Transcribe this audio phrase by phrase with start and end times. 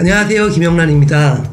[0.00, 0.48] 안녕하세요.
[0.48, 1.44] 김영란입니다.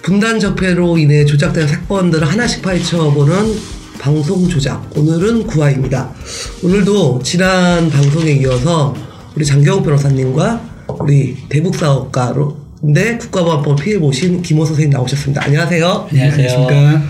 [0.00, 3.54] 분단 적폐로 인해 조작된 사건들을 하나씩 파헤쳐보는
[3.98, 4.90] 방송 조작.
[4.96, 6.08] 오늘은 9화입니다.
[6.64, 8.94] 오늘도 지난 방송에 이어서
[9.34, 15.44] 우리 장경욱 변호사님과 우리 대북사업가로인데 국가보안법 피해 보신 김호 선생님 나오셨습니다.
[15.44, 16.08] 안녕하세요.
[16.10, 17.02] 안녕하십니까.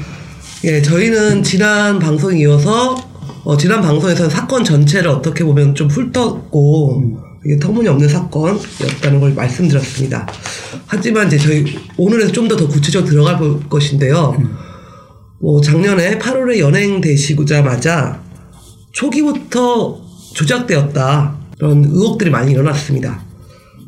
[0.64, 2.96] 예, 저희는 지난 방송에 이어서
[3.44, 10.26] 어, 지난 방송에서 사건 전체를 어떻게 보면 좀 훑었고 이게 터무니없는 사건이었다는 걸 말씀드렸습니다.
[10.84, 11.64] 하지만 이제 저희
[11.96, 14.36] 오늘에서 좀더 더 구체적으로 들어갈 볼 것인데요.
[15.40, 18.20] 뭐 작년에 8월에 연행 되시고자마자
[18.90, 20.00] 초기부터
[20.34, 23.24] 조작되었다 그런 의혹들이 많이 일어났습니다.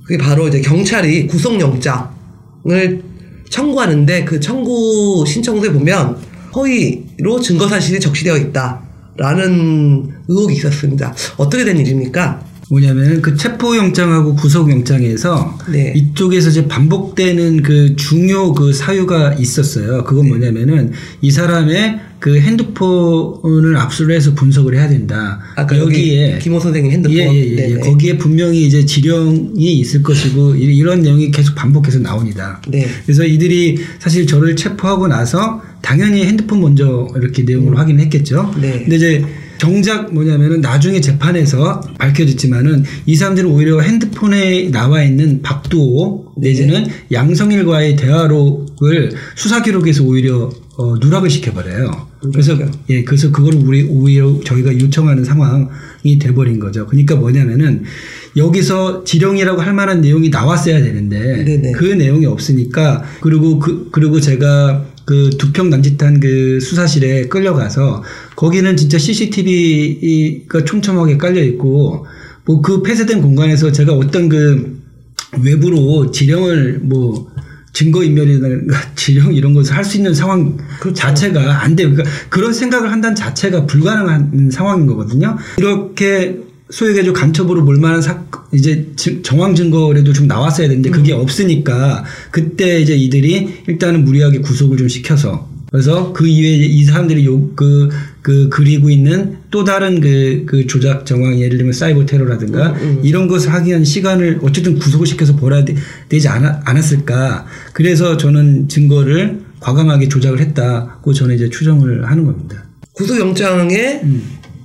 [0.04, 3.02] 그게 바로 이제 경찰이 구속영장을
[3.50, 6.16] 청구하는데 그 청구 신청서에 보면
[6.54, 11.12] 허위로 증거 사실이 적시되어 있다라는 의혹이 있었습니다.
[11.38, 12.46] 어떻게 된 일입니까?
[12.70, 15.92] 뭐냐면 그 체포영장하고 구속영장에서 네.
[15.96, 20.04] 이쪽에서 이제 반복되는 그 중요 그 사유가 있었어요.
[20.04, 20.28] 그건 네.
[20.30, 25.40] 뭐냐면은 이 사람의 그 핸드폰을 압수를 해서 분석을 해야 된다.
[25.56, 27.16] 아까 여기 김호 선생님 핸드폰.
[27.16, 27.78] 예, 예, 예, 예.
[27.78, 32.60] 거기에 분명히 이제 지령이 있을 것이고 이- 이런 내용이 계속 반복해서 나옵니다.
[32.68, 32.86] 네.
[33.06, 38.54] 그래서 이들이 사실 저를 체포하고 나서 당연히 핸드폰 먼저 이렇게 내용을 확인했겠죠.
[38.60, 38.80] 네.
[38.80, 39.24] 근데 이제
[39.58, 49.12] 정작 뭐냐면은 나중에 재판에서 밝혀졌지만은 이 사람들은 오히려 핸드폰에 나와 있는 박두호 내지는 양성일과의 대화록을
[49.34, 51.90] 수사 기록에서 오히려 어, 누락을 시켜버려요.
[52.20, 52.56] 그래서?
[52.88, 56.86] 예, 그래서 그걸 우리 오히려 저희가 요청하는 상황이 돼버린 거죠.
[56.86, 57.82] 그러니까 뭐냐면은
[58.36, 61.72] 여기서 지령이라고 할 만한 내용이 나왔어야 되는데 네네.
[61.72, 68.02] 그 내용이 없으니까 그리고 그 그리고 제가 그 두평 남짓한 그 수사실에 끌려가서
[68.36, 72.06] 거기는 진짜 CCTV가 촘촘하게 깔려 있고
[72.44, 74.78] 뭐 그 폐쇄된 공간에서 제가 어떤 그
[75.42, 77.30] 외부로 지령을 뭐
[77.72, 78.48] 증거인멸이나
[78.96, 80.94] 지령 이런 것을 할 수 있는 상황 그렇죠.
[81.00, 81.90] 자체가 안 돼요.
[81.90, 85.38] 그러니까 그런 생각을 한다는 자체가 불가능한 상황인 거거든요.
[85.56, 86.38] 이렇게
[86.70, 92.80] 소액의 좀 간첩으로 몰만한 사 이제 지- 정황 증거라도 좀 나왔어야 되는데 그게 없으니까 그때
[92.80, 97.88] 이제 이들이 일단은 무리하게 구속을 좀 시켜서 그래서 그 이외에 이 사람들이 요 그
[98.22, 103.50] 그 그리고 있는 또 다른 그, 그 조작 정황 예를 들면 사이버 테러라든가 이런 것을
[103.54, 105.74] 하기 위한 시간을 어쨌든 구속을 시켜서 벌어야 되,
[106.18, 107.46] 지 않았, 않았을까.
[107.72, 112.64] 그래서 저는 증거를 과감하게 조작을 했다고 저는 이제 추정을 하는 겁니다.
[112.92, 114.02] 구속영장에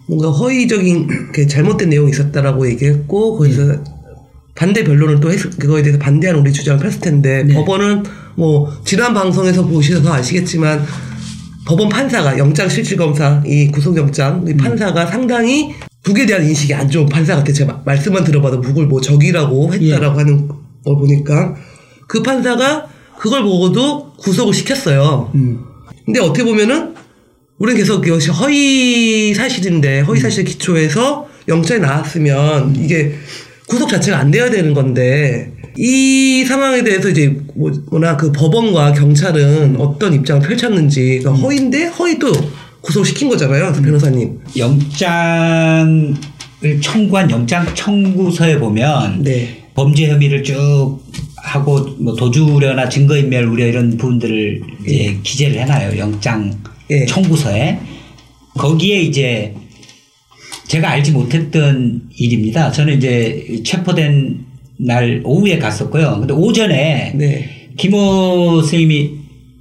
[0.08, 3.84] 뭔가 허위적인 그 잘못된 내용이 있었다라고 얘기했고 거기서
[4.56, 7.54] 반대 변론을 또 했, 그거에 대해서 반대하는 우리 주장을 폈을 텐데 네.
[7.54, 8.04] 법원은
[8.36, 10.84] 뭐 지난 방송에서 보셔서 아시겠지만
[11.66, 17.06] 법원 판사가 영장 실질 검사 이 구속영장 이 판사가 상당히 북에 대한 인식이 안 좋은
[17.08, 20.58] 판사 같아 제가 마- 말씀만 들어봐도 북을 뭐 적이라고 했다라고 하는 걸
[20.98, 21.56] 보니까
[22.08, 22.88] 그 판사가
[23.18, 25.32] 그걸 보고도 구속을 시켰어요.
[25.36, 25.60] 음.
[26.06, 26.93] 근데 어떻게 보면은
[27.64, 33.14] 우리는 계속 이것이 허위 사실인데 허위 사실 기초에서 영장이 나왔으면 이게
[33.70, 39.78] 구속 자체가 안 돼야 되는 건데 이 상황에 대해서 이제 뭐- 뭐나 그 법원과 경찰은
[39.80, 42.34] 어떤 입장을 펼쳤는지 그러니까 허위인데 허위 또
[42.82, 44.40] 구속시킨 거잖아요 변호사님.
[44.58, 46.16] 영장을
[46.82, 49.64] 청구한 영장 청구서에 보면 네.
[49.74, 51.00] 범죄 혐의를 쭉
[51.38, 56.52] 하고 뭐 도주 우려나 증거 인멸 우려 이런 부분들을 이제 기재를 해놔요 영장
[56.90, 57.06] 예.
[57.06, 57.80] 청구서에
[58.58, 59.54] 거기에 이제
[60.68, 62.72] 제가 알지 못했던 일입니다.
[62.72, 64.46] 저는 이제 체포된
[64.80, 66.18] 날 오후에 갔었고요.
[66.20, 67.70] 근데 오전에 네.
[67.78, 69.12] 김호 선생님이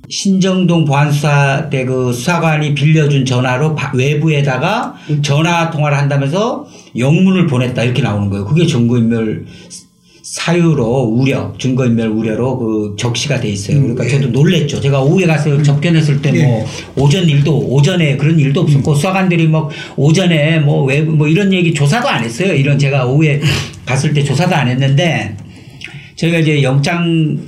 [0.09, 6.67] 신정동 보안수사대 그 수사관이 빌려준 전화로 바- 외부에다가 전화 통화를 한다면서
[6.99, 8.45] 영문을 보냈다 이렇게 나오는 거예요.
[8.45, 9.47] 그게 증거인멸
[10.33, 13.83] 사유로 우려, 증거인멸 우려로 그 적시가 돼 있어요.
[13.83, 14.81] 그러니까 저도 놀랬죠.
[14.81, 16.65] 제가 오후에 가서 접견했을 때뭐
[16.97, 22.09] 오전 일도 오전에 그런 일도 없었고 수사관들이 뭐 오전에 뭐 외부 뭐 이런 얘기 조사도
[22.09, 22.55] 안 했어요.
[22.55, 23.43] 이런 제가 오후에
[23.85, 25.37] 갔을 때 조사도 안 했는데
[26.17, 27.39] 저희가 이제 영장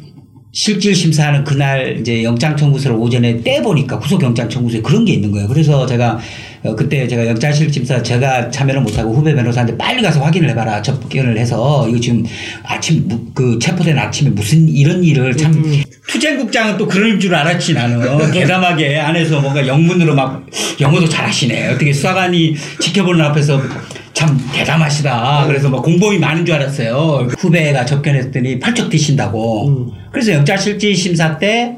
[0.53, 5.33] 실질 심사하는 그날 이제 영장 청구서를 오전에 떼 보니까 구속 영장 청구서에 그런 게 있는
[5.33, 5.49] 거예요.
[5.49, 6.19] 그래서 제가
[6.65, 10.81] 어, 그때 제가 영장 실질 심사 제가 참여를 못하고 후배 변호사한테 빨리 가서 확인을 해봐라
[10.81, 12.25] 접견을 해서 이거 지금
[12.65, 15.63] 아침 무- 그 체포된 아침에 무슨 이런 일을 참
[16.09, 18.01] 투쟁국장은 또 그럴 줄 알았지 나는
[18.33, 20.47] 대담하게 안에서 뭔가 영문으로 막
[20.81, 23.61] 영어도 잘하시네 어떻게 수사관이 지켜보는 앞에서
[24.15, 25.45] 참 대담하시다.
[25.49, 27.29] 그래서 막 공범이 많은 줄 알았어요.
[27.37, 29.93] 후배가 접견했더니 펄쩍 뛰신다고.
[30.13, 31.77] 그래서 영장실질 심사 때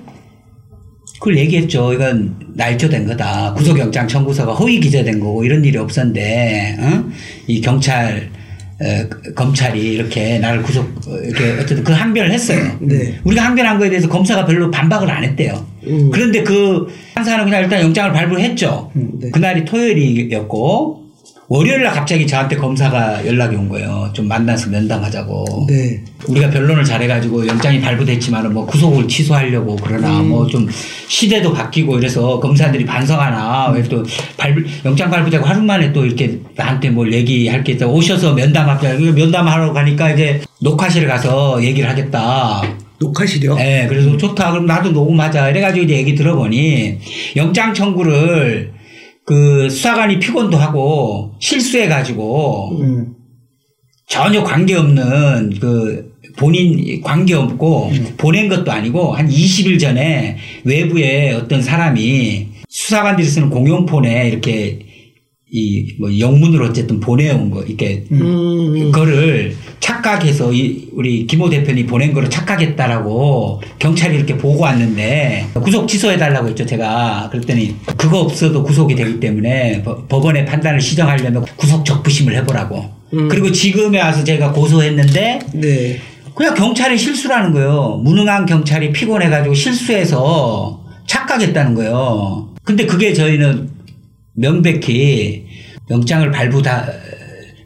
[1.18, 1.92] 그걸 얘기했죠.
[1.92, 3.54] 이건 날조된 거다.
[3.54, 7.04] 구속영장 청구서가 허위 기재된 거고 이런 일이 없었는데, 어?
[7.46, 8.30] 이 경찰
[8.78, 12.76] 에, 그 검찰이 이렇게 나를 구속 어, 이렇게 어쨌든 그 항변을 했어요.
[12.80, 13.18] 네.
[13.24, 15.66] 우리가 항변한 거에 대해서 검사가 별로 반박을 안 했대요.
[15.86, 16.10] 음.
[16.10, 18.90] 그런데 그 판사는 그냥 일단 영장을 발부했죠.
[18.94, 19.30] 네.
[19.30, 21.05] 그날이 토요일이었고
[21.48, 24.10] 월요일 날 갑자기 저한테 검사가 연락이 온 거예요.
[24.12, 25.66] 좀 만나서 면담하자고.
[25.68, 26.02] 네.
[26.26, 30.28] 우리가 변론을 잘해가지고 영장이 발부됐지만은 뭐 구속을 취소하려고 그러나 음.
[30.30, 30.66] 뭐좀
[31.06, 34.02] 시대도 바뀌고 이래서 검사들이 반성하나 왜 또
[34.36, 39.72] 발부 영장 발부되고 하루 만에 또 이렇게 나한테 뭘 얘기할 게 있다 오셔서 면담하자 면담하러
[39.72, 42.62] 가니까 이제 녹화실에 가서 얘기를 하겠다.
[42.98, 43.56] 녹화실이요?
[43.60, 44.50] 예, 그래서 좋다.
[44.50, 45.50] 그럼 나도 녹음하자.
[45.50, 46.98] 이래가지고 이제 얘기 들어보니
[47.36, 48.72] 영장 청구를
[49.26, 53.06] 그 수사관이 피곤도 하고 실수해가지고 음.
[54.08, 63.26] 전혀 관계없는 그 본인 관계없고 보낸 것도 아니고 한 20일 전에 외부에 어떤 사람이 수사관들이
[63.26, 64.78] 쓰는 공용폰에 이렇게
[65.50, 68.90] 이 뭐 영문으로 어쨌든 보내온 거 이렇게 음.
[68.92, 69.56] 그거를
[70.00, 76.48] 착각해서 이 우리 김호 대표님 보낸 거를 착각했다라고 경찰이 이렇게 보고 왔는데 구속 취소해 달라고
[76.48, 82.84] 했죠 제가 그랬더니 그거 없어도 구속이 되기 때문에 법- 법원의 판단을 시정하려면 구속 적부심을 해보라고
[83.14, 83.28] 음.
[83.28, 85.98] 그리고 지금에 와서 제가 고소했는데 네.
[86.34, 93.70] 그냥 경찰이 실수라는 거예요 무능한 경찰이 피곤해가지고 실수해서 착각했다는 거예요 근데 그게 저희는
[94.34, 95.46] 명백히
[95.88, 96.88] 영장을 발부다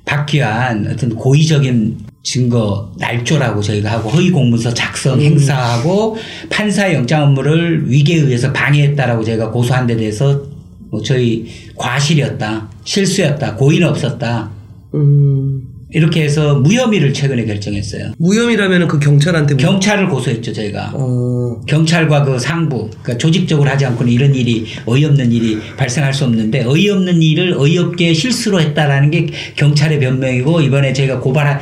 [0.05, 6.17] 받기 위한 어떤 고의적인 증거 날조라고 저희가 하고 허위 공문서 작성 행사하고
[6.51, 10.43] 판사의 영장 업무를 위계에 의해서 방해했다라고 저희가 고소한 데 대해서
[10.91, 11.47] 뭐 저희
[11.77, 14.51] 과실이었다 실수였다 고의는 없었다
[14.95, 15.63] 음.
[15.93, 21.61] 이렇게 해서 무혐의를 최근에 결정했어요 무혐의라면 그 경찰한테 뭐- 경찰을 고소했죠 저희가 어.
[21.67, 27.21] 경찰과 그 상부, 그러니까 조직적으로 하지 않고는 이런 일이 어이없는 일이 발생할 수 없는데 어이없는
[27.21, 29.27] 일을 어이없게 실수로 했다라는 게
[29.57, 31.59] 경찰의 변명이고 이번에 제가 고발한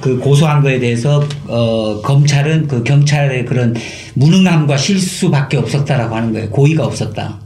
[0.00, 3.74] 그 고소한 거에 대해서 어 검찰은 그 경찰의 그런
[4.14, 6.50] 무능함과 실수밖에 없었다라고 하는 거예요.
[6.50, 7.40] 고의가 없었다.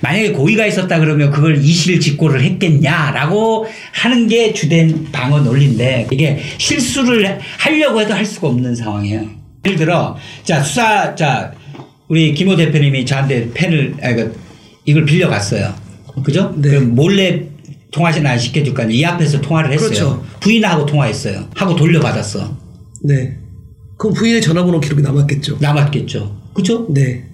[0.00, 8.00] 만약에 고의가 있었다 그러면 그걸 이실직고를 했겠냐라고 하는 게 주된 방어 논리인데 이게 실수를 하려고
[8.00, 9.26] 해도 할 수가 없는 상황이에요.
[9.66, 11.52] 예를 들어 자 수사 자
[12.08, 14.30] 우리 김호 대표님이 저한테 펜을 아 이거
[14.84, 15.74] 이걸 빌려갔어요.
[16.24, 16.54] 그죠?
[16.56, 16.78] 네.
[16.78, 17.47] 몰래
[17.90, 19.00] 통화신 안 시켜줄 거 아니에요.
[19.00, 19.88] 이 앞에서 통화를 했어요.
[19.88, 20.24] 그렇죠.
[20.40, 21.48] 부인하고 통화했어요.
[21.54, 22.56] 하고 돌려받았어.
[23.04, 23.38] 네.
[23.96, 25.58] 그럼 부인의 전화번호 기록이 남았겠죠.
[25.60, 26.36] 남았겠죠.
[26.54, 26.86] 그죠?
[26.90, 27.24] 네.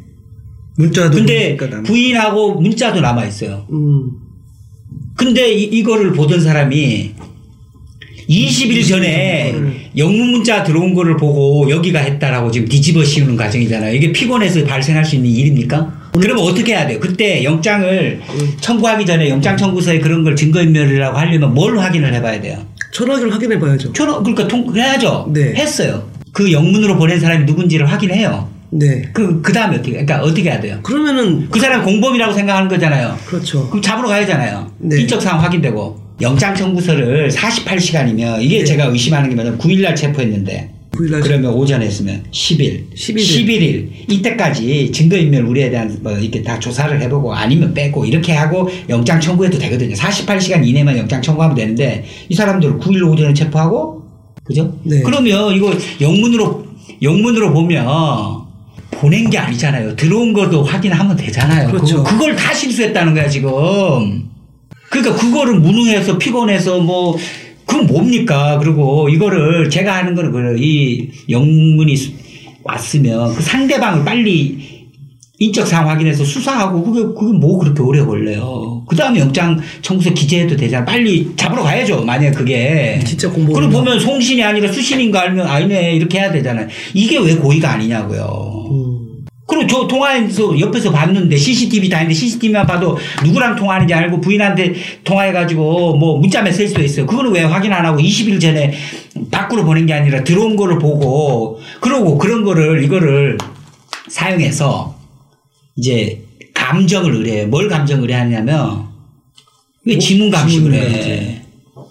[0.77, 3.67] 문자도 근데 부인하고 문자도 남아 있어요.
[3.71, 4.11] 음.
[5.17, 7.15] 근데 이, 거를 보던 사람이
[8.29, 9.55] 20일 전에
[9.97, 13.95] 영문 문자 들어온 거를 보고 여기가 했다라고 지금 뒤집어 씌우는 과정이잖아요.
[13.95, 15.94] 이게 피곤해서 발생할 수 있는 일입니까?
[16.21, 17.01] 그러면 어떻게 해야 돼요?
[17.01, 18.21] 그때 영장을
[18.61, 22.65] 청구하기 전에 영장 청구서에 그런 걸 증거인멸이라고 하려면 뭘 확인을 해봐야 돼요?
[22.93, 23.93] 전화기를 확인해 봐야죠.
[23.93, 25.31] 초로 그러니까 통 해야죠.
[25.33, 25.55] 네.
[25.55, 26.09] 했어요.
[26.33, 28.49] 그 영문으로 보낸 사람이 누군지를 확인해요.
[28.71, 29.03] 네.
[29.13, 30.79] 그, 그 다음에 어떻게, 그러니까 어떻게 해야 돼요?
[30.83, 33.17] 그러면은 그 사람 공범이라고 생각하는 거잖아요.
[33.27, 33.69] 그렇죠.
[33.69, 34.71] 그럼 잡으러 가야잖아요.
[34.79, 35.01] 네.
[35.01, 36.05] 인적 사항 확인되고.
[36.21, 38.65] 영장 청구서를 48시간이면 이게 네.
[38.65, 43.17] 제가 의심하는 게 뭐냐면 9일날 체포했는데 9일날 그러면 오전에 했으면 10일, 11일.
[43.17, 49.21] 11일 이때까지 증거인멸 우리에 대한 뭐 이렇게 다 조사를 해보고 아니면 빼고 이렇게 하고 영장
[49.21, 49.95] 청구해도 되거든요.
[49.95, 54.03] 48시간 이내만 영장 청구하면 되는데 이 사람들 9일 오전에 체포하고
[54.45, 54.79] 그죠?
[54.85, 55.01] 네.
[55.03, 56.65] 그러면 이거 영문으로
[57.03, 57.87] 영문으로 보면
[58.91, 59.97] 보낸 게 아니잖아요.
[59.97, 61.69] 들어온 것도 확인하면 되잖아요.
[61.71, 61.99] 그렇죠.
[62.05, 63.51] 그거- 그걸 다 실수했다는 거야 지금.
[64.91, 67.17] 그러니까 그거를 무능해서 피곤해서 뭐
[67.67, 68.59] 그건 뭡니까?
[68.63, 70.57] 그리고 이거를 제가 하는 거는 그래요.
[70.57, 72.13] 이 영문이 수-
[72.63, 74.75] 왔으면 그 상대방을 빨리
[75.39, 78.85] 인적 사항 확인해서 수사하고 그게 그게 뭐 그렇게 오래 걸려요.
[78.89, 80.85] 그 다음에 영장 청구서 기재해도 되잖아.
[80.85, 82.05] 빨리 잡으러 가야죠.
[82.05, 83.55] 만약 그게 진짜 공범.
[83.55, 86.69] 그럼 보면 송신이 아니라 수신인 거 알면 아니네 이렇게 해야 되잖아요.
[86.95, 88.69] 이게 왜 고의가 아니냐고요.
[88.71, 88.84] 음.
[89.47, 94.75] 그리고 저 통화해서 옆에서 봤는데 CCTV 다 있는데 CCTV만 봐도 누구랑 통화하는지 알고 부인한테
[95.05, 97.07] 통화해가지고 뭐 문자 메시지 도 있어요.
[97.07, 98.73] 그거는 왜 확인 안 하고 20일 전에
[99.31, 103.37] 밖으로 보낸 게 아니라 들어온 거를 보고 그러고 그런 거를 이거를
[104.09, 104.97] 사용해서
[105.77, 106.23] 이제
[106.55, 107.45] 감정을 의뢰해.
[107.45, 108.87] 뭘 감정 의뢰하냐면
[109.85, 111.43] 왜 지문 감식을 해?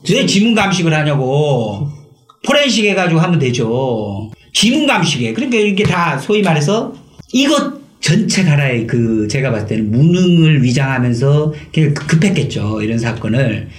[0.09, 1.87] 왜 지문 감식을 하냐고.
[2.45, 4.31] 포렌식 해가지고 하면 되죠.
[4.53, 5.33] 지문 감식에.
[5.33, 7.02] 그러니까 이게 다 소위 말해서
[7.33, 11.53] 이것 전체 가라의 그 제가 봤을 때는 무능을 위장하면서
[11.95, 12.81] 급했겠죠.
[12.81, 13.69] 이런 사건을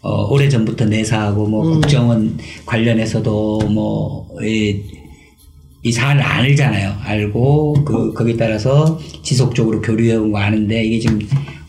[0.00, 4.80] 어, 오래 전부터 내사하고 뭐 국정원 관련해서도 뭐 이,
[5.82, 6.96] 이 사안을 알잖아요.
[7.02, 11.20] 알고 그 거기에 따라서 지속적으로 교류해온 거 아는데 이게 지금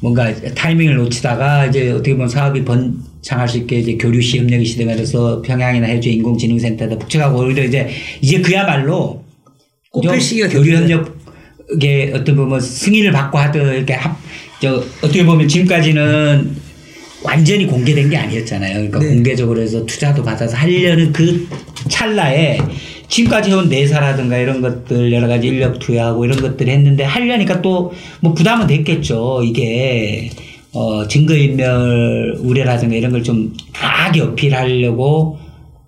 [0.02, 4.96] 뭔가 타이밍을 놓치다가 이제 어떻게 보면 사업이 번창할 수 있게 이제 교류 시 협력이 시대가
[4.96, 7.90] 돼서 평양이나 해주 인공지능센터에다 북측하고 오히려 이제
[8.22, 9.24] 이제 그야말로
[9.92, 10.76] 꼽힐 좀 시기가 교류.
[10.76, 11.15] 협력
[11.82, 14.18] 에 어떤 보면 승인을 받고 하든 이렇게 합,
[14.62, 16.56] 저 어떻게 보면 지금까지는
[17.24, 18.74] 완전히 공개된 게 아니었잖아요.
[18.74, 19.08] 그러니까 네.
[19.08, 21.48] 공개적으로 해서 투자도 받아서 하려는 그
[21.90, 22.60] 찰나에
[23.08, 27.92] 지금까지 해온 내사라든가 이런 것들 여러 가지 인력 투여하고 이런 것들 했는데 하려니까 또
[28.22, 29.42] 뭐 부담은 됐겠죠.
[29.44, 30.30] 이게
[30.74, 35.40] 어 증거인멸 우려라든가 이런 걸 좀 강하게 어필하려고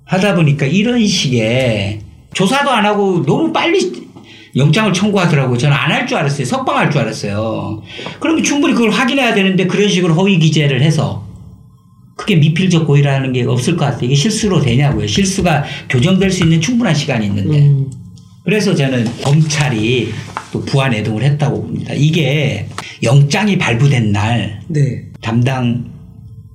[0.06, 2.00] 하다 보니까 이런 식의
[2.34, 4.07] 조사도 안 하고 너무 빨리
[4.58, 5.58] 영장을 청구하더라고요.
[5.58, 6.46] 저는 안 할 줄 알았어요.
[6.46, 7.82] 석방할 줄 알았어요.
[8.20, 11.26] 그러면 충분히 그걸 확인해야 되는데 그런 식으로 허위 기재를 해서
[12.16, 14.06] 그게 미필적 고의라는 게 없을 것 같아요.
[14.06, 15.06] 이게 실수로 되냐고요.
[15.08, 17.60] 실수가 교정될 수 있는 충분한 시간이 있는데.
[17.60, 17.92] 음.
[18.44, 20.12] 그래서 저는 검찰이
[20.54, 21.94] 또 부안 애동을 했다고 봅니다.
[21.94, 22.68] 이게
[23.04, 25.04] 영장이 발부된 날 네.
[25.22, 25.86] 담당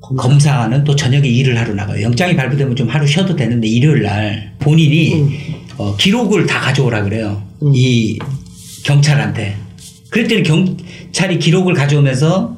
[0.00, 0.22] 검사.
[0.28, 2.02] 검사는 또 저녁에 일을 하러 나가요.
[2.02, 5.30] 영장이 발부되면 좀 하루 쉬어도 되는데 일요일 날 본인이 음.
[5.76, 7.42] 어, 기록을 다 가져오라 그래요.
[7.62, 7.72] 음.
[7.74, 8.18] 이
[8.84, 9.56] 경찰한테.
[10.10, 12.56] 그랬더니 경찰이 기록을 가져오면서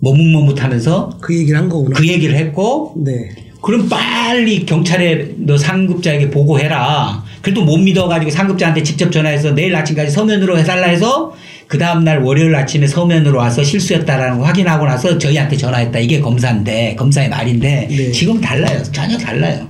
[0.00, 1.98] 머뭇머뭇하면서 그 얘기를 한 거구나.
[1.98, 3.30] 그 얘기를 했고 네.
[3.62, 7.24] 그럼 빨리 경찰에 너 상급자에게 보고해라.
[7.40, 11.34] 그래도 못 믿어가지고 상급자한테 직접 전화해서 내일 아침까지 서면으로 해달라 해서
[11.66, 15.98] 그 다음날 월요일 아침에 서면으로 와서 실수였다라는 거 확인하고 나서 저희한테 전화했다.
[15.98, 18.12] 이게 검사인데, 검사의 말인데, 네.
[18.12, 18.82] 지금 달라요.
[18.92, 19.66] 전혀 달라요.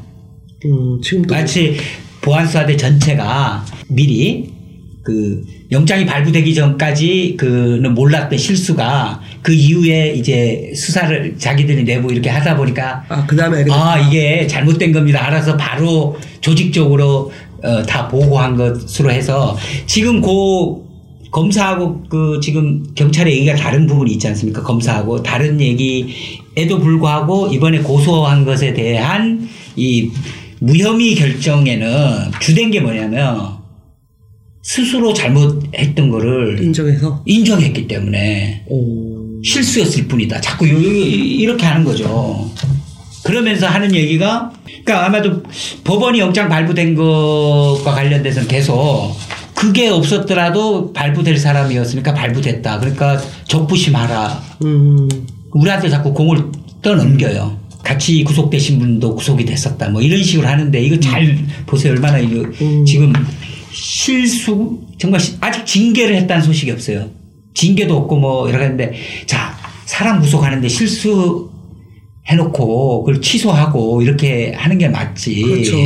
[0.65, 1.77] 음, 지금도 마치
[2.25, 4.51] 보안수사대 전체가 미리
[5.03, 12.57] 그 영장이 발부되기 전까지 그는 몰랐던 실수가 그 이후에 이제 수사를 자기들이 내부 이렇게 하다
[12.57, 13.99] 보니까 아, 그다음에 아.
[13.99, 15.27] 이게 잘못된 겁니다.
[15.27, 17.31] 알아서 바로 조직적으로
[17.63, 20.85] 어, 다 보고한 것으로 해서 지금 고
[21.31, 24.63] 검사하고 그 지금 경찰의 얘기가 다른 부분이 있지 않습니까?
[24.63, 30.11] 검사하고 다른 얘기에도 불구하고 이번에 고소한 것에 대한 이
[30.69, 33.55] 무혐의 결정에는 주된 게 뭐냐면
[34.63, 39.43] 스스로 잘못했던 거를 인정해서 인정했기 때문에 오.
[39.45, 40.41] 실수였을 뿐이다.
[40.41, 42.51] 자꾸 요- 이렇게 하는 거죠.
[43.25, 45.43] 그러면서 하는 얘기가 그러니까 아마도
[45.85, 49.15] 법원이 영장 발부된 것과 관련돼서는 계속
[49.55, 52.81] 그게 없었더라도 발부될 사람이었으니까 발부됐다.
[52.81, 54.43] 그러니까 적부심하라.
[54.65, 55.09] 음.
[55.53, 56.43] 우리한테 자꾸 공을
[56.83, 57.64] 떠넘겨요.
[57.85, 59.91] 같이 구속되신 분도 구속이 됐었다.
[59.91, 61.93] 뭐 이런 식으로 하는데 이거 잘 보세요.
[61.93, 62.85] 얼마나 이거 음.
[62.85, 63.13] 지금
[63.71, 67.11] 실수 정말 시- 아직 징계를 했다는 소식이 없어요.
[67.55, 68.95] 징계도 없고 뭐 여러 가지인데
[69.27, 71.51] 자 사람 구속하는데 실수
[72.27, 75.43] 해놓고 그걸 취소하고 이렇게 하는 게 맞지.
[75.43, 75.77] 그렇죠.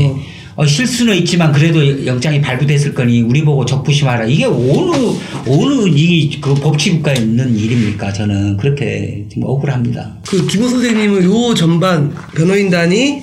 [0.58, 4.26] 어, 실수는 있지만 그래도 영장이 발부됐을 거니 우리 보고 적부심하라.
[4.26, 4.90] 이게 어느
[5.46, 8.12] 어느 이그 법치국가에 있는 일입니까?
[8.12, 10.18] 저는 그렇게 좀 억울합니다.
[10.26, 13.22] 그 김호 선생님은 요 전반 변호인단이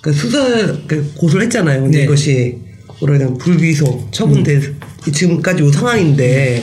[0.00, 0.40] 그 수사
[0.86, 1.82] 그 고소를 했잖아요.
[1.82, 2.04] 근데 네.
[2.04, 2.56] 이것이
[3.00, 4.62] 뭐라 해야 되나 불기소 처분돼
[5.12, 6.62] 지금까지 요 상황인데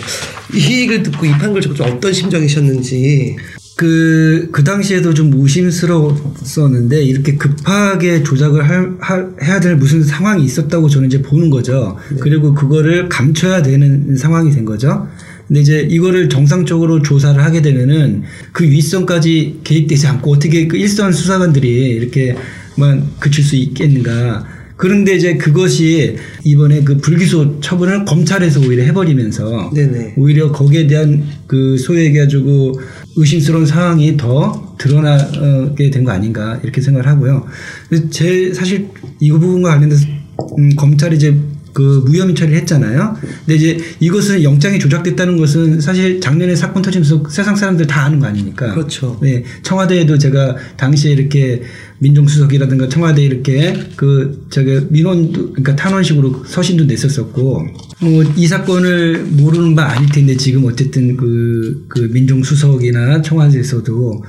[0.55, 3.35] 이 얘기를 듣고 이 판결 좀 어떤 심정이셨는지
[3.79, 10.89] 그, 그 당시에도 좀 의심스러웠었는데, 이렇게 급하게 조작을 할, 할- 해야 될 무슨 상황이 있었다고
[10.89, 11.95] 저는 이제 보는 거죠.
[12.19, 15.07] 그리고 그거를 감춰야 되는 상황이 된 거죠.
[15.47, 21.69] 근데 이제 이거를 정상적으로 조사를 하게 되면은 그 윗선까지 개입되지 않고 어떻게 그 일선 수사관들이
[21.69, 24.45] 이렇게만 그칠 수 있겠는가.
[24.75, 30.13] 그런데 이제 그것이 이번에 그 불기소 처분을 검찰에서 오히려 해버리면서 네네.
[30.15, 32.79] 오히려 거기에 대한 그 소위 얘기해가지고
[33.19, 37.45] 의심스러운 상황이 더 드러나게 된 거 아닌가 이렇게 생각을 하고요.
[38.09, 40.07] 제 사실 이 부분과 관련돼서
[40.57, 41.37] 음, 검찰이 이제
[41.73, 43.17] 그 무혐의 처리를 했잖아요.
[43.45, 48.27] 근데 이제 이것은 영장이 조작됐다는 것은 사실 작년에 사건 터지면서 세상 사람들 다 아는 거
[48.27, 48.73] 아닙니까?
[48.73, 49.17] 그렇죠.
[49.21, 51.61] 네, 청와대에도 제가 당시에 이렇게
[51.99, 57.67] 민정수석이라든가 청와대 이렇게 그 저기 민원도 그러니까 탄원식으로 서신도 냈었었고
[58.01, 64.23] 뭐이 사건을 모르는 바 아닐 텐데 지금 어쨌든 그, 그 민정수석이나 청와대에서도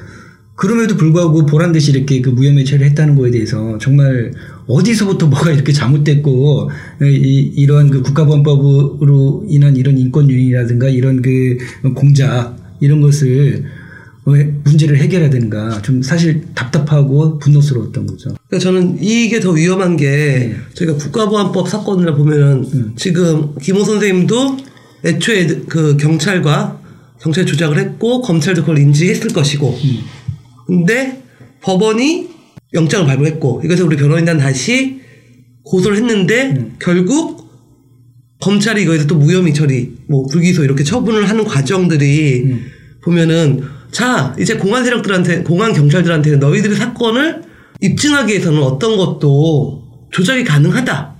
[0.61, 4.33] 그럼에도 불구하고 보란 듯이 이렇게 그 무혐의 처리를 했다는 거에 대해서 정말
[4.71, 6.71] 어디서부터 뭐가 이렇게 잘못됐고
[7.03, 11.59] 이, 이런 그 국가보안법으로 인한 이런 인권 유린이라든가 이런 그
[11.95, 13.65] 공작 이런 것을
[14.27, 15.83] 왜 문제를 해결해야 되는가.
[15.83, 18.35] 좀 사실 답답하고 분노스러웠던 거죠.
[18.49, 24.57] 그러니까 저는 이게 더 위험한 게 저희가 국가보안법 사건을 보면은 지금 김호 선생님도
[25.05, 26.79] 애초에 그 경찰과
[27.21, 29.79] 경찰 조작을 했고 검찰도 그걸 인지했을 것이고.
[30.67, 31.23] 근데
[31.63, 32.29] 법원이
[32.73, 35.01] 영장을 발부했고 이것을 우리 변호인단 다시
[35.65, 37.49] 고소를 했는데 결국
[38.41, 42.55] 검찰이 이거에서 또 무혐의 처리 뭐 불기소 이렇게 처분을 하는 과정들이
[43.03, 47.43] 보면은 자 이제 공안 세력들한테 공안 경찰들한테는 너희들의 사건을
[47.83, 51.17] 입증하기 위해서는 어떤 것도 조작이 가능하다.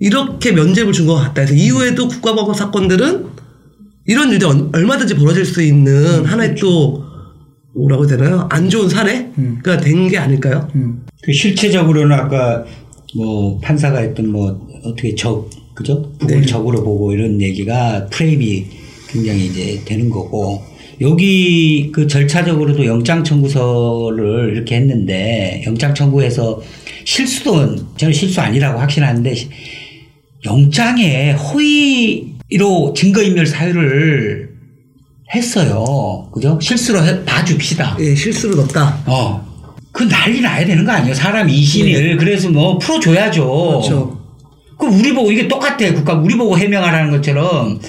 [0.00, 1.32] 이렇게 면죄부를 준 것 같다.
[1.34, 3.26] 그래서 이후에도 국가보안 사건들은
[4.06, 7.04] 이런 일이 얼- 얼마든지 벌어질 수 있는 하나의 또
[7.78, 8.46] 뭐라고 되나요?
[8.50, 10.68] 안 좋은 사례가 된 게 아닐까요?
[10.74, 11.04] 음.
[11.22, 12.64] 그 실체적으로는 아까
[13.16, 16.10] 뭐 판사가 했던 뭐 어떻게 적 그죠?
[16.18, 16.46] 북을 네.
[16.46, 18.66] 적으로 보고 이런 얘기가 프레임이
[19.08, 20.62] 굉장히 이제 되는 거고
[21.00, 26.60] 여기 그 절차적으로도 영장 청구서를 이렇게 했는데 영장 청구해서
[27.04, 29.48] 실수도 저는 실수 아니라고 확신하는데 시-
[30.44, 34.47] 영장에 허위로 증거인멸 사유를
[35.34, 36.28] 했어요.
[36.32, 36.58] 그죠?
[36.60, 37.96] 실수로 해- 봐줍시다.
[38.00, 38.98] 예, 실수로 넣었다.
[39.06, 39.46] 어.
[39.92, 41.14] 그 난리 나야 되는 거 아니에요?
[41.14, 42.16] 사람 이신을.
[42.18, 43.42] 그래서 뭐 풀어줘야죠.
[43.44, 43.88] 네.
[43.88, 44.18] 그렇죠.
[44.78, 45.92] 그럼 우리 보고 이게 똑같아.
[45.92, 47.80] 국가 우리 보고 해명하라는 것처럼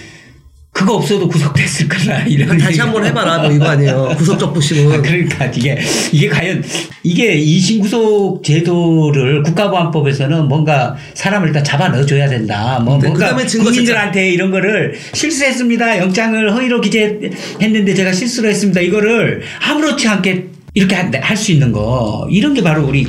[0.79, 2.19] 그거 없어도 구속됐을 거라.
[2.23, 2.57] 이런.
[2.57, 2.79] 다시.
[2.79, 3.39] 한번 해봐라.
[3.39, 4.15] 뭐 이거 아니에요.
[4.17, 5.01] 구속적 아, 부심은.
[5.01, 5.77] 그러니까 이게
[6.13, 6.63] 이게 과연
[7.03, 12.79] 이게 이신 구속 제도를 국가보안법에서는 뭔가 사람을 일단 잡아 넣어줘야 된다.
[12.79, 15.97] 뭐 네, 뭔가 국민들한테 이런 거를 실수했습니다.
[15.97, 18.79] 영장을 허위로 기재했는데 제가 실수로 했습니다.
[18.79, 20.45] 이거를 아무렇지 않게
[20.75, 23.05] 이렇게 할 수 있는 거 이런 게 바로 우리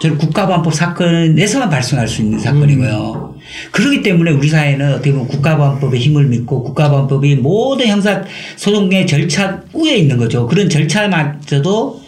[0.00, 3.37] 저는 국가보안법 사건에서만 발생할 수 있는 사건이고요.
[3.72, 8.24] 그렇기 때문에 우리 사회는 어떻게 보면 국가보안법의 힘을 믿고 국가보안법이 모든 형사
[8.56, 10.46] 소송의 절차 위에 있는 거죠.
[10.46, 12.02] 그런 절차마저도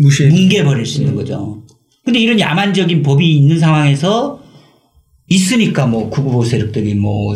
[0.00, 0.30] 무시해.
[0.30, 1.62] 뭉개버릴 수 있는 거죠.
[2.04, 4.42] 근데 이런 야만적인 법이 있는 상황에서
[5.28, 7.34] 있으니까 뭐 구구보 세력들이 뭐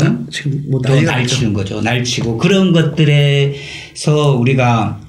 [0.00, 0.26] 응?
[0.30, 0.80] 지금 뭐.
[0.80, 1.80] 날치는 거죠.
[1.80, 5.00] 날치고 그런 것들에서 우리가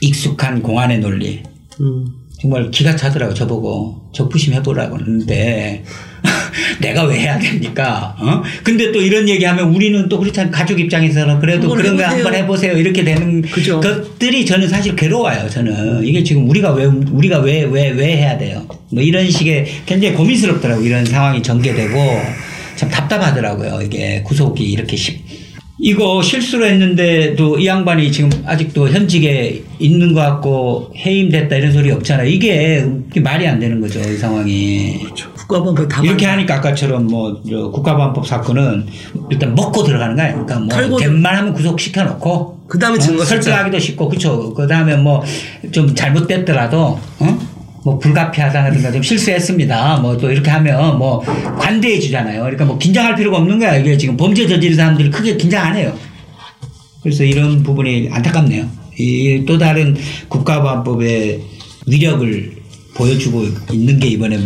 [0.00, 1.42] 익숙한 공안의 논리
[1.80, 2.06] 음.
[2.40, 5.84] 정말 기가 차더라고 저보고 적부심 해보라고 하는데
[6.80, 8.14] 내가 왜 해야 됩니까?
[8.18, 8.42] 어?
[8.62, 10.50] 근데 또 이런 얘기하면 우리는 또 그렇잖아요.
[10.50, 12.02] 가족 입장에서는 그래도 그런 거.
[12.04, 12.76] 한번 해보세요.
[12.76, 13.80] 이렇게 되는 그죠.
[13.80, 15.48] 것들이 저는 사실 괴로워요.
[15.50, 18.66] 저는 이게 지금 우리가 왜 우리가 왜 왜 왜 해야 돼요?
[18.92, 21.96] 뭐 이런 식의 굉장히 고민스럽더라고 이런 상황이 전개되고
[22.76, 23.80] 참 답답하더라고요.
[23.84, 25.20] 이게 구속이 이렇게 쉽.
[25.82, 32.26] 이거 실수로 했는데도 이 양반이 지금 아직도 현직에 있는 것 같고 해임됐다 이런 소리 없잖아요.
[32.28, 33.98] 이게, 이게 말이 안 되는 거죠.
[34.00, 34.98] 이 상황이.
[35.50, 38.86] 국가보안법 다 이렇게 만- 하니까 아까처럼 뭐저 국가보안법 사건은
[39.30, 40.32] 일단 먹고 들어가는 거야.
[40.32, 43.42] 그러니까 뭐 털고 웬만하면 구속시켜 놓고 그다음에 증거 찾자.
[43.42, 44.54] 설득하기도 쉽고 그렇죠.
[44.54, 45.22] 그다음에 뭐
[45.72, 47.38] 좀 잘못됐더라도 어?
[47.84, 49.98] 뭐 불가피하다든가 좀 실수했습니다.
[49.98, 51.20] 뭐 또 이렇게 하면 뭐
[51.58, 52.40] 관대해 주잖아요.
[52.42, 53.76] 그러니까 뭐 긴장할 필요가 없는 거야.
[53.76, 55.92] 이게 지금 범죄 저지른 사람들이 크게 긴장 안 해요.
[57.02, 58.66] 그래서 이런 부분이 안타깝네요.
[58.98, 59.96] 이 또 다른
[60.28, 61.40] 국가보안법의
[61.86, 62.52] 위력을
[62.94, 64.38] 보여주고 있는 게 이번에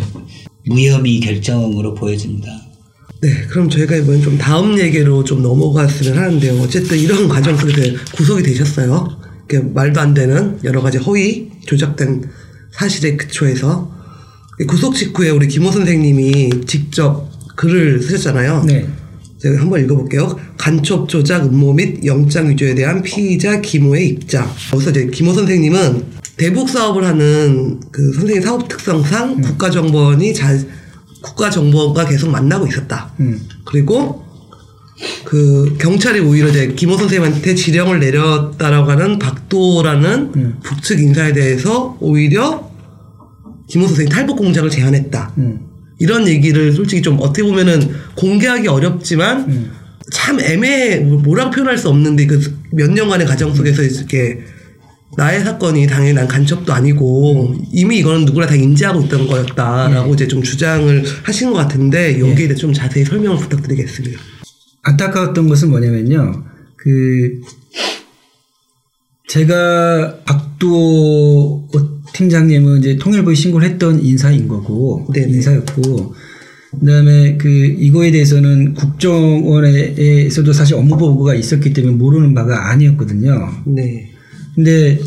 [0.67, 2.49] 무혐의 결정으로 보여집니다.
[3.21, 6.61] 네, 그럼 저희가 이번엔 좀 다음 얘기로 좀 넘어갔으면 하는데요.
[6.61, 9.09] 어쨌든 이런 과정 속에서 구속이 되셨어요.
[9.73, 12.25] 말도 안 되는 여러 가지 허위, 조작된
[12.73, 13.93] 사실에 그초해서
[14.67, 18.65] 구속 직후에 우리 김호 선생님이 직접 글을 쓰셨잖아요.
[18.67, 18.87] 네.
[19.39, 20.39] 제가 한번 읽어볼게요.
[20.57, 24.51] 간첩 조작 음모 및 영장 위조에 대한 피의자 김호의 입장.
[24.73, 30.61] 여기서 이제 김호 선생님은 대북 사업을 하는 그 선생님 사업 특성상 국가정보원이 잘
[31.23, 33.13] 국가정보원과 계속 만나고 있었다.
[33.21, 33.41] 음.
[33.65, 34.25] 그리고
[35.25, 40.59] 그 경찰이 오히려 이제 김호 선생님한테 지령을 내렸다라고 하는 박도라는 음.
[40.63, 42.71] 북측 인사에 대해서 오히려
[43.69, 45.33] 김호 선생님 탈북 공작을 제안했다.
[45.39, 45.61] 음.
[45.99, 49.71] 이런 얘기를 솔직히 좀 어떻게 보면은 공개하기 어렵지만 음.
[50.13, 52.41] 참 애매해 뭐- 뭐라고 표현할 수 없는데 그
[52.73, 54.41] 몇 년간의 과정 속에서 이렇게
[55.17, 60.15] 나의 사건이 당연히 난 간첩도 아니고 이미 이거는 누구나 다 인지하고 있던 거였다라고 예.
[60.15, 64.19] 이제 좀 주장을 하신 것 같은데 여기에 대해 좀 자세히 설명을 부탁드리겠습니다.
[64.83, 66.45] 안타까웠던 것은 뭐냐면요.
[66.77, 67.41] 그
[69.29, 71.69] 제가 박두호
[72.13, 75.33] 팀장님은 이제 통일부에 신고를 했던 인사인 거고 네네.
[75.33, 76.15] 인사였고
[76.79, 83.51] 그다음에 그 이거에 대해서는 국정원에서도 사실 업무 보고가 있었기 때문에 모르는 바가 아니었거든요.
[83.67, 84.14] 네.
[84.55, 84.99] 근데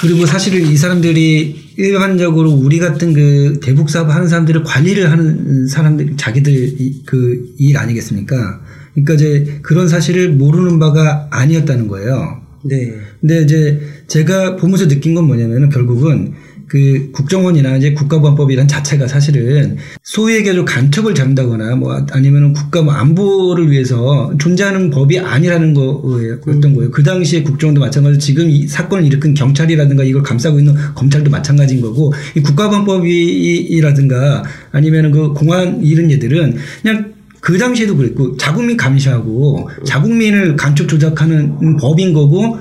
[0.00, 6.16] 그리고 사실은 이 사람들이 일반적으로 우리 같은 그 대북 사업 하는 사람들을 관리를 하는 사람들
[6.16, 6.76] 자기들
[7.06, 8.60] 그 일 아니겠습니까?
[8.94, 12.40] 그러니까 이제 그런 사실을 모르는 바가 아니었다는 거예요.
[12.64, 12.94] 네.
[13.20, 16.32] 근데 이제 제가 보면서 느낀 건 뭐냐면은 결국은
[16.70, 23.72] 그 국정원이나 이제 국가보안법이란 자체가 사실은 소위 얘기해서 간첩을 잡는다거나 뭐 아니면은 국가 뭐 안보를
[23.72, 26.92] 위해서 존재하는 법이 아니라는 거였던 거예요.
[26.92, 32.12] 그 당시에 국정원도 마찬가지로 지금 이 사건을 일으킨 경찰이라든가 이걸 감싸고 있는 검찰도 마찬가지인 거고
[32.36, 40.88] 이 국가보안법이라든가 아니면은 그 공안 이런 얘들은 그냥 그 당시에도 그랬고 자국민 감시하고 자국민을 간첩
[40.88, 42.58] 조작하는 법인 거고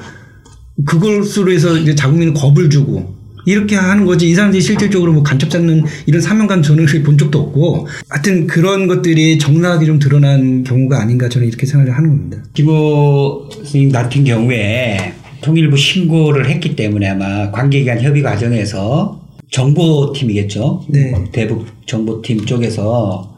[0.83, 3.18] 그것으로 해서 이제 자국민은 겁을 주고
[3.49, 7.87] 이렇게 하는 거지 이 사람들이 실질적으로 뭐 간첩 잡는 이런 사명감 저는 본 적도 없고
[8.07, 12.37] 하여튼 그런 것들이 적나라하게 좀 드러난 경우가 아닌가 저는 이렇게 생각을 하는 겁니다.
[12.53, 19.19] 김호 스님 같은 경우에 통일부 신고를 했기 때문에 아마 관계기관 협의 과정에서
[19.51, 20.85] 정보팀이겠죠.
[20.89, 21.11] 네.
[21.31, 23.35] 대북 정보팀 쪽에서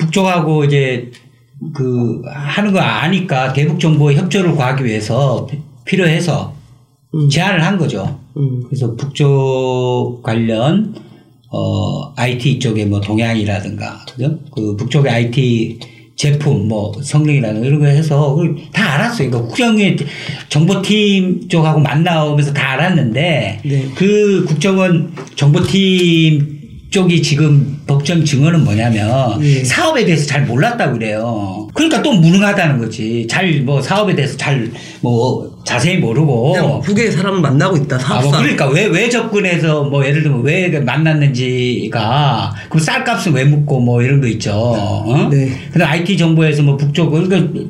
[0.00, 1.12] 북쪽하고 이제
[1.74, 6.54] 그 하는 거 아니까 대북 정보 협조를 구하기 위해서 피- 필요해서
[7.14, 7.28] 음.
[7.28, 8.18] 제안을 한 거죠.
[8.36, 8.62] 음.
[8.66, 10.94] 그래서 북쪽 관련
[11.50, 14.38] 어 IT 쪽에 뭐 동향이라든가 그죠?
[14.54, 15.78] 그 북쪽의 IT
[16.16, 18.38] 제품 뭐 성능이라든가 이런 거 해서
[18.72, 19.28] 다 알았어요.
[19.30, 19.96] 그러니까 국정의
[20.48, 23.88] 정보팀 쪽하고 만나오면서 다 알았는데 네.
[23.94, 29.64] 그 국정원 정보팀 쪽이 지금 법정 증언은 뭐냐면 예.
[29.64, 31.68] 사업에 대해서 잘 몰랐다고 그래요.
[31.74, 33.26] 그러니까 또 무능하다는 거지.
[33.28, 37.96] 잘 뭐 사업에 대해서 잘 뭐 자세히 모르고 그냥 북의 사람을 만나고 있다.
[37.96, 38.28] 아, 사업사.
[38.30, 44.02] 뭐 그러니까 왜, 왜 접근해서 뭐 예를 들면 왜 만났는지가 그럼 쌀값은 왜 묻고 뭐
[44.02, 44.52] 이런 거 있죠.
[44.52, 45.28] 어?
[45.30, 45.52] 네.
[45.72, 47.60] 근데 IT 정보에서 뭐 북쪽 그러니까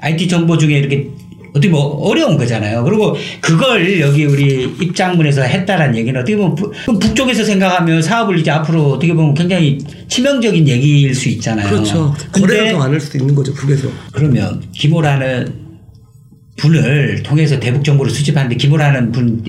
[0.00, 1.08] IT 정보 중에 이렇게
[1.50, 2.82] 어떻게 뭐 어려운 거잖아요.
[2.82, 8.92] 그리고 그걸 여기 우리 입장문에서 했다라는 얘기는 어떻게 보면 북- 북쪽에서 생각하면 사업을 이제 앞으로
[8.92, 11.68] 어떻게 보면 굉장히 치명적인 얘기일 수 있잖아요.
[11.68, 12.12] 그렇죠.
[12.32, 13.54] 거래를 더안할 수도 있는 거죠.
[13.54, 13.86] 북에서.
[14.12, 15.63] 그러면 김호라는
[16.56, 19.44] 분을 통해서 대북 정보를 수집하는데 김호라는 분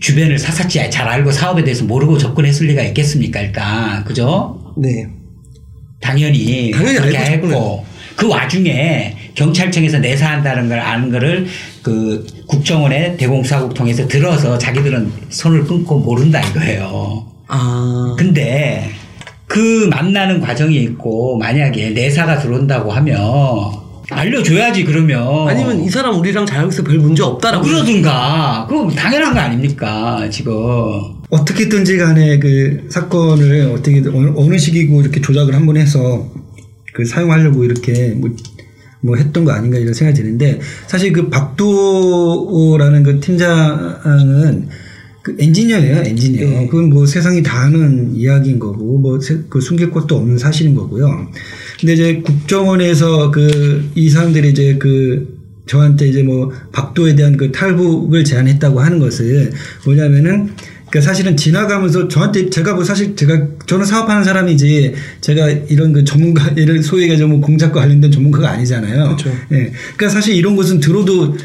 [0.00, 4.74] 주변을 사사치 잘 알고 사업에 대해서 모르고 접근했을 리가 있겠습니까 일단 그죠?
[4.76, 5.06] 네.
[6.00, 11.46] 당연히 당연히 그렇게 알고 했고 그 와중에 경찰청에서 내사한다는 걸 아는 거를
[11.82, 17.26] 그 국정원의 대공사국 통해서 들어서 자기들은 손을 끊고 모른다 이거예요.
[17.48, 18.14] 아.
[18.18, 18.90] 근데
[19.46, 26.66] 그 만나는 과정이 있고 만약에 내사가 들어온다고 하면 알려줘야지 그러면 아니면 이 사람 우리랑 잘
[26.68, 27.64] 있어 별 문제 없다라고.
[27.64, 30.52] 그러든가 그거 당연한 거 아닙니까 지금
[31.30, 36.30] 어떻게든지 간에 그 사건을 어떻게 어느, 어느 시기고 이렇게 조작을 한 번 해서
[36.92, 38.30] 그 사용하려고 이렇게 뭐,
[39.00, 44.68] 뭐 했던 거 아닌가 이런 생각이 드는데 사실 그 박도라는 그 팀장은
[45.22, 46.66] 그 엔지니어예요 엔지니어 네.
[46.66, 51.28] 그건 뭐 세상이 다 아는 이야기인 거고 뭐 그 숨길 것도 없는 사실인 거고요
[51.84, 58.24] 근데 이제 국정원에서 그 이 사람들이 이제 그 저한테 이제 뭐 박도에 대한 그 탈북을
[58.24, 59.52] 제안했다고 하는 것을
[59.84, 60.50] 뭐냐면은
[60.90, 66.54] 그러니까 사실은 지나가면서 저한테 제가 뭐 사실 제가 저는 사업하는 사람이지 제가 이런 그 전문가
[66.56, 69.04] 예를 소위 얘기하자면 뭐 공작과 관련된 전문가가 아니잖아요.
[69.04, 69.30] 그렇죠.
[69.52, 69.72] 예.
[69.96, 71.36] 그러니까 사실 이런 것은 들어도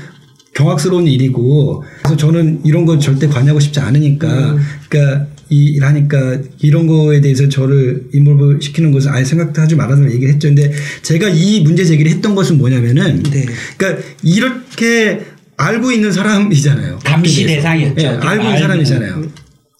[0.53, 4.57] 경악스러운 일이고 그래서 저는 이런 건 절대 관여하고 싶지 않으니까
[4.89, 10.33] 그러니까 이 일하니까 이런 거에 대해서 저를 인볼브 시키는 것은 아예 생각도 하지 말아서 얘기를
[10.33, 10.47] 했죠.
[10.47, 13.45] 근데 제가 이 문제 제기를 했던 것은 뭐냐면은 네.
[13.77, 15.21] 그러니까 이렇게
[15.57, 16.99] 알고 있는 사람이잖아요.
[17.03, 17.45] 감시.
[17.45, 18.01] 대상이었죠.
[18.01, 18.59] 예, 알고 있는.
[18.59, 19.23] 사람이잖아요.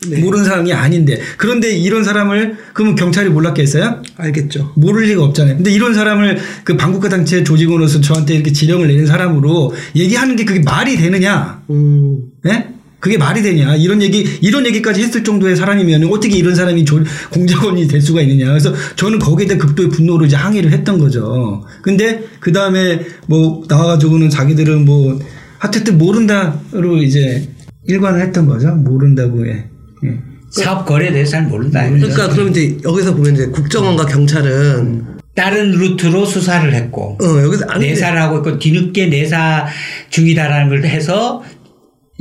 [0.08, 0.22] 네.
[0.22, 4.02] 모르는 사람이 아닌데 그런데 이런 사람을 그러면 경찰이 몰랐겠어요?
[4.16, 4.74] 알겠죠.
[4.76, 5.58] 모를 리가 없잖아요.
[5.58, 10.62] 근데 이런 사람을 그 반국가 단체 조직원으로서 저한테 이렇게 지령을 내는 사람으로 얘기하는 게 그게
[10.62, 11.62] 말이 되느냐?
[11.70, 12.20] 음.
[12.48, 12.68] 예?
[13.00, 13.76] 그게 말이 되냐?
[13.76, 18.48] 이런 얘기 이런 얘기까지 했을 정도의 사람이면 어떻게 이런 사람이 조- 공작원이 될 수가 있느냐?
[18.48, 21.64] 그래서 저는 거기에 대한 극도의 분노로 이제 항의를 했던 거죠.
[21.82, 25.18] 근데 그 다음에 뭐 나와가지고는 자기들은 뭐
[25.60, 27.50] 하여튼 모른다로 이제
[27.88, 28.70] 일관을 했던 거죠.
[28.76, 29.66] 모른다고 해.
[30.06, 30.18] 예.
[30.52, 31.88] 사업 거래에 대해서 잘 모른다.
[31.90, 37.80] 그러니까 그럼 이제 여기서 보면 이제 국정원과 경찰은 다른 루트로 수사를 했고 어 여기서 안
[37.80, 39.68] 내사를 하고 있고 뒤늦게 내사
[40.10, 41.42] 중이다라는 걸 해서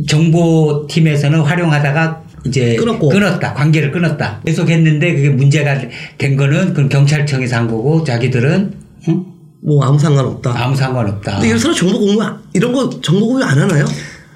[0.06, 3.08] 정보팀에서는 활용하다가 이제 끊었고.
[3.08, 5.76] 끊었다 관계를 끊었다 계속 했는데 그게 문제가
[6.16, 8.72] 된 거는 그건 경찰청에서 한 거고 자기들은
[9.08, 9.24] 응?
[9.60, 10.54] 뭐 아무 상관없다.
[10.64, 11.32] 아무 상관없다.
[11.34, 13.84] 근데 이런 서로 정보 공유 안- 이런 거 정보 공유 안 하나요?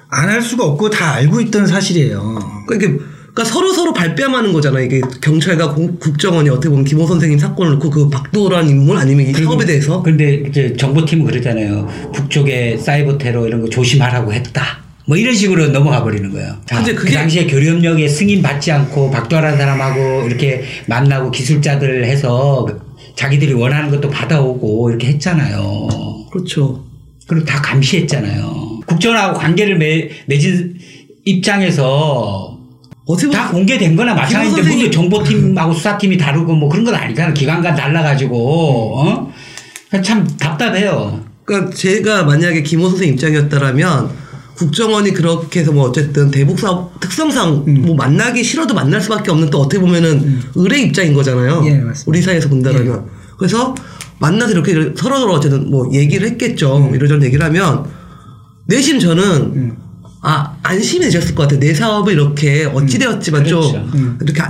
[0.09, 2.19] 안 할 수가 없고 다 알고 있던 사실이에요.
[2.67, 2.97] 그러니까, 이게
[3.33, 4.83] 그러니까 서로 서로 발뺌하는 거잖아요.
[4.85, 9.33] 이게 경찰과 공- 국정원이 어떻게 보면 김호 선생님 사건을 놓고 그 박도라는 인물 아니면 이
[9.33, 11.87] 사업에 대해서 근데 이제 정보팀은 그러잖아요.
[12.13, 14.82] 북쪽에 사이버 테러 이런 거 조심하라고 했다.
[15.05, 16.55] 뭐 이런 식으로 넘어가 버리는 거예요.
[16.65, 22.65] 자, 근데 그 그게- 당시에 교류협력에 승인 받지 않고 박도라는 사람하고 이렇게 만나고 기술자들 해서
[23.15, 25.87] 자기들이 원하는 것도 받아오고 이렇게 했잖아요.
[26.31, 26.83] 그렇죠.
[27.27, 28.79] 그리고 다 감시했잖아요.
[28.87, 30.75] 국정하고 관계를 맺, 맺은
[31.25, 32.57] 입장에서
[33.05, 37.33] 어떻게 다 공개된 거나 마찬가지인데 무슨 선생님- 정보팀하고 수사팀이 다르고 뭐 그런 건 아니잖아.
[37.33, 39.33] 기관간 달라가지고 어?
[40.01, 41.21] 참 답답해요.
[41.45, 44.22] 그러니까 제가 만약에 김호 선생 입장이었다라면
[44.55, 47.81] 국정원이 그렇게 해서 뭐 어쨌든 대북 사업 특성상 음.
[47.85, 51.63] 뭐 만나기 싫어도 만날 수밖에 없는 또 어떻게 보면은 의뢰 입장인 거잖아요.
[51.65, 52.03] 예, 맞습니다.
[52.05, 53.05] 우리 사회에서 본다라면
[53.37, 53.73] 그래서
[54.19, 56.77] 만나서 이렇게 서로 서로 어쨌든 뭐 얘기를 했겠죠.
[56.77, 56.95] 음.
[56.95, 57.85] 이러저런 얘기를 하면
[58.67, 59.75] 내심 저는
[60.21, 61.59] 아 안심이 되셨을 것 같아요.
[61.59, 63.89] 내 사업을 이렇게 어찌 되었지만 좀 그렇죠.
[63.95, 64.17] 음.
[64.21, 64.41] 이렇게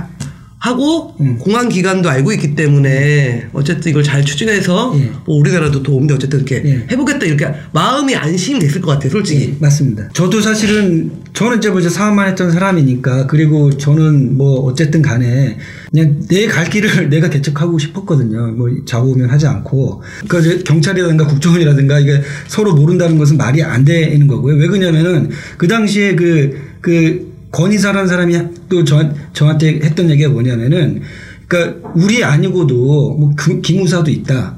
[0.64, 1.36] 하- 하고 음.
[1.38, 5.10] 공안 기관도 알고 있기 때문에 어쨌든 이걸 잘 추진해서 예.
[5.26, 6.86] 뭐 우리나라도 도움돼 어쨌든 이렇게 예.
[6.90, 9.10] 해보겠다 이렇게 마음이 안심이 됐을 것 같아요.
[9.10, 9.50] 솔직히.
[9.50, 10.08] 예, 맞습니다.
[10.14, 15.58] 저도 사실은 저는 이제 뭐 이제 사업만 했던 사람이니까 그리고 저는 뭐 어쨌든 간에
[15.90, 18.52] 그냥 내 갈 길을 내가 개척하고 싶었거든요.
[18.56, 24.26] 뭐 좌우면 하지 않고 그러니까 이제 경찰이라든가 국정원이라든가 이게 서로 모른다는 것은 말이 안 되는
[24.26, 24.56] 거고요.
[24.56, 28.38] 왜 그러냐면은 그 당시에 그그 권위사라는 사람이
[28.68, 31.02] 또 저, 저한테 했던 얘기가 뭐냐면은
[31.46, 32.74] 그러니까 우리 아니고도
[33.18, 34.56] 뭐 그- 기무사도 있다.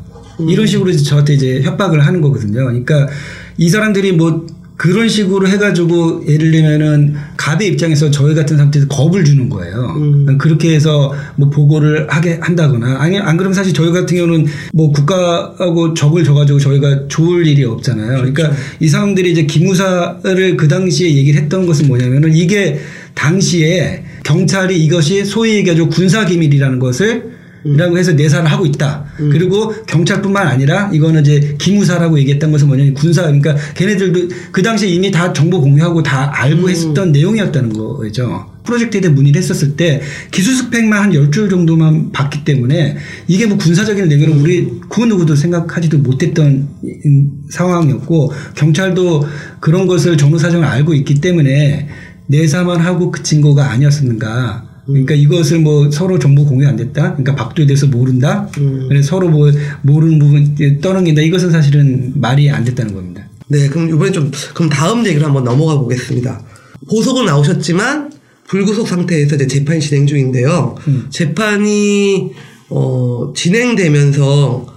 [0.48, 2.64] 이런 식으로 이제 저한테 이제 협박을 하는 거거든요.
[2.66, 3.08] 그러니까
[3.56, 9.48] 이 사람들이 뭐 그런 식으로 해가지고 예를 들면은 갑의 입장에서 저희 같은 상태에서 겁을 주는
[9.48, 9.94] 거예요.
[9.96, 10.38] 음.
[10.38, 15.94] 그렇게 해서 뭐 보고를 하게 한다거나 아니 안 그러면 사실 저희 같은 경우는 뭐 국가하고
[15.94, 18.18] 적을 져가지고 저희가 좋을 일이 없잖아요.
[18.18, 22.78] 그러니까 이 사람들이 이제 기무사를 그 당시에 얘기를 했던 것은 뭐냐면은 이게
[23.14, 27.35] 당시에 경찰이 이것이 소위 얘기하죠 군사 기밀이라는 것을 이
[27.76, 29.04] 라고 해서 내사를 하고 있다.
[29.16, 35.10] 그리고 경찰뿐만 아니라 이거는 이제 기무사라고 얘기했던 것은 뭐냐면 군사 그러니까 걔네들도 그 당시에 이미
[35.10, 38.56] 다 정보 공유하고 다 알고 했었던 내용이었다는 거죠.
[38.66, 42.96] 프로젝트에 대해 문의를 했었을 때 기술 스펙만 한 10줄 정도만 봤기 때문에
[43.28, 49.26] 이게 뭐 군사적인 내용은 우리 그 누구도 생각하지도 못했던 음, 상황이었고 경찰도
[49.60, 51.88] 그런 것을 정보 사정을 알고 있기 때문에
[52.26, 54.65] 내사만 하고 그친 거가 아니었는가.
[54.86, 57.16] 그러니까 이것을 뭐 서로 정보 공유 안 됐다.
[57.16, 58.48] 그러니까 박도에 대해서 모른다.
[58.58, 58.86] 음.
[58.88, 59.50] 그래서 서로 뭐
[59.82, 61.22] 모르는 부분 떠넘긴다.
[61.22, 63.28] 이것은 사실은 말이 안 됐다는 겁니다.
[63.48, 66.40] 네, 그럼 이번에 좀 그럼 다음 얘기를 한번 넘어가 보겠습니다.
[66.88, 68.12] 보석은 나오셨지만
[68.48, 70.76] 불구속 상태에서 이제 재판이 진행 중인데요.
[70.86, 71.06] 음.
[71.10, 72.32] 재판이
[72.70, 74.74] 어, 진행되면서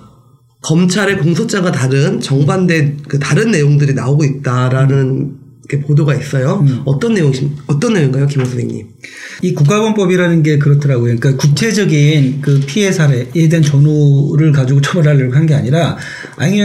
[0.61, 5.37] 검찰의 공소장과 다른 정반대 그 다른 내용들이 나오고 있다라는
[5.69, 6.63] 이렇게 보도가 있어요.
[6.67, 6.82] 음.
[6.86, 8.88] 어떤 내용이 어떤 내용인가요, 김호 선생님?
[9.43, 11.15] 이 국가범법이라는 게 그렇더라고요.
[11.15, 15.97] 그러니까 구체적인 그 피해 사례에 대한 전후를 가지고 처벌하려고 한 게 아니라
[16.38, 16.62] 아니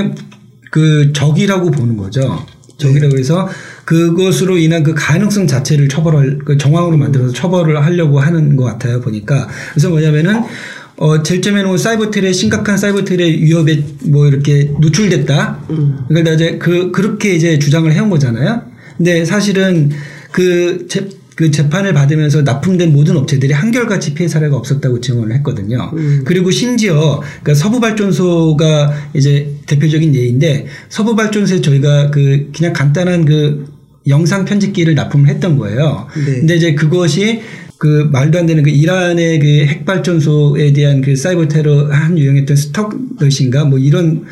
[0.71, 2.45] 그 적이라고 보는 거죠.
[2.79, 3.49] 적이라고 해서
[3.85, 9.49] 그것으로 인한 그 가능성 자체를 처벌할 그 정황으로 만들어서 처벌을 하려고 하는 것 같아요 보니까
[9.73, 10.43] 그래서 뭐냐면은
[10.97, 15.67] 어 제일 처음에는 뭐 사이버 테레 심각한 사이버 테레 위협에 뭐 이렇게 노출됐다.
[16.09, 18.62] 그러니까 이제 그 그렇게 이제 주장을 해온 거잖아요.
[18.96, 19.90] 근데 사실은
[20.30, 25.90] 그 재, 그 재판을 받으면서 납품된 모든 업체들이 한결같이 피해 사례가 없었다고 증언을 했거든요.
[26.24, 33.66] 그리고 심지어 그러니까 서부발전소가 이제 대표적인 예인데 서부발전소에 저희가 그 그냥 간단한 그
[34.07, 36.07] 영상 편집기를 납품을 했던 거예요.
[36.14, 36.40] 네.
[36.40, 37.40] 근데 이제 그것이
[37.78, 43.64] 그 말도 안 되는 그 이란의 그 핵발전소에 대한 그 사이버 테러 한 유형했던 스톡넛인가
[43.64, 44.24] 뭐 이런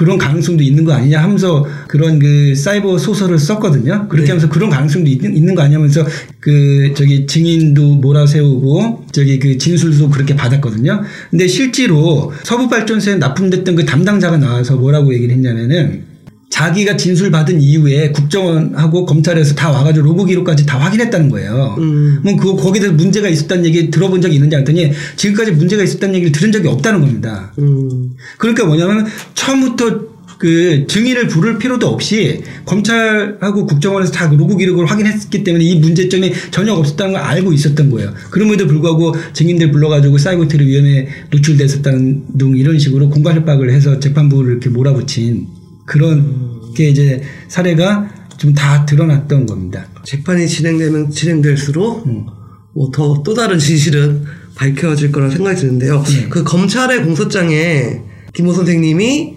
[0.00, 4.08] 그런 가능성도 있는 거 아니냐 하면서 그런 그 사이버 소설을 썼거든요.
[4.08, 4.30] 그렇게 네.
[4.30, 6.06] 하면서 그런 가능성도 있는, 있는 거 아니냐면서
[6.40, 11.02] 그 저기 증인도 몰아세우고 저기 그 진술도 그렇게 받았거든요.
[11.28, 16.04] 근데 실제로 서부발전소에 납품됐던 그 담당자가 나와서 뭐라고 얘기를 했냐면은
[16.50, 21.76] 자기가 진술 받은 이후에 국정원하고 검찰에서 다 와가지고 로그 기록까지 다 확인했다는 거예요.
[21.78, 22.18] 음.
[22.22, 26.52] 그럼 그 거기에 문제가 있었다는 얘기 들어본 적이 있는지 했더니 지금까지 문제가 있었다는 얘기를 들은
[26.52, 27.52] 적이 없다는 겁니다.
[27.58, 28.10] 음.
[28.36, 35.62] 그러니까 뭐냐면 처음부터 그 증인을 부를 필요도 없이 검찰하고 국정원에서 다 로그 기록을 확인했기 때문에
[35.62, 38.12] 이 문제점이 전혀 없었다는 걸 알고 있었던 거예요.
[38.30, 44.52] 그럼에도 불구하고 증인들 불러가지고 사이버 테러 위험에 노출됐었다는 등 이런 식으로 공갈 협박을 해서 재판부를
[44.52, 45.59] 이렇게 몰아붙인
[45.90, 49.86] 그런 게 이제 사례가 좀 다 드러났던 겁니다.
[50.02, 52.26] 재판이 진행되면 진행될수록 음.
[52.74, 54.24] 뭐더 또 다른 진실은
[54.54, 56.02] 밝혀질 거라 생각이 드는데요.
[56.06, 56.26] 네.
[56.30, 58.00] 그 검찰의 공소장에
[58.32, 59.34] 김호 선생님이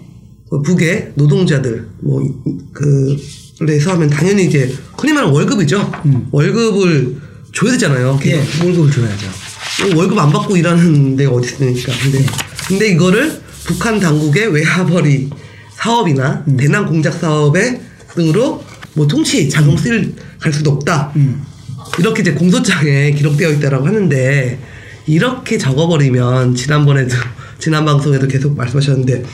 [0.50, 3.16] 그 북의 노동자들 뭐그
[3.58, 5.92] 그래서 하면 당연히 이제 흔히 말하는 월급이죠.
[6.06, 6.28] 음.
[6.30, 7.16] 월급을
[7.52, 8.18] 줘야 되잖아요.
[8.24, 9.26] 예, 월급을 줘야죠.
[9.96, 11.92] 월급 안 받고 일하는 데가 어디 있습니까?
[12.02, 12.26] 근데 네.
[12.68, 15.28] 근데 이거를 북한 당국의 외화벌이
[15.84, 16.56] 사업이나 음.
[16.56, 17.78] 대남 공작 사업에
[18.14, 21.12] 등으로 뭐 통치 자금 쓸갈 수도 없다.
[21.16, 21.42] 음.
[21.98, 24.58] 이렇게 이제 공소장에 기록되어 있다라고 하는데
[25.06, 27.14] 이렇게 적어버리면 지난번에도
[27.58, 29.24] 지난 방송에도 계속 말씀하셨는데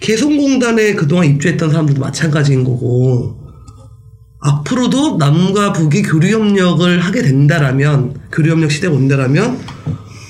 [0.00, 3.36] 개성공단에 그동안 입주했던 사람들도 마찬가지인 거고
[4.38, 9.58] 앞으로도 남과 북이 교류 협력을 하게 된다라면 교류 협력 시대가 온다라면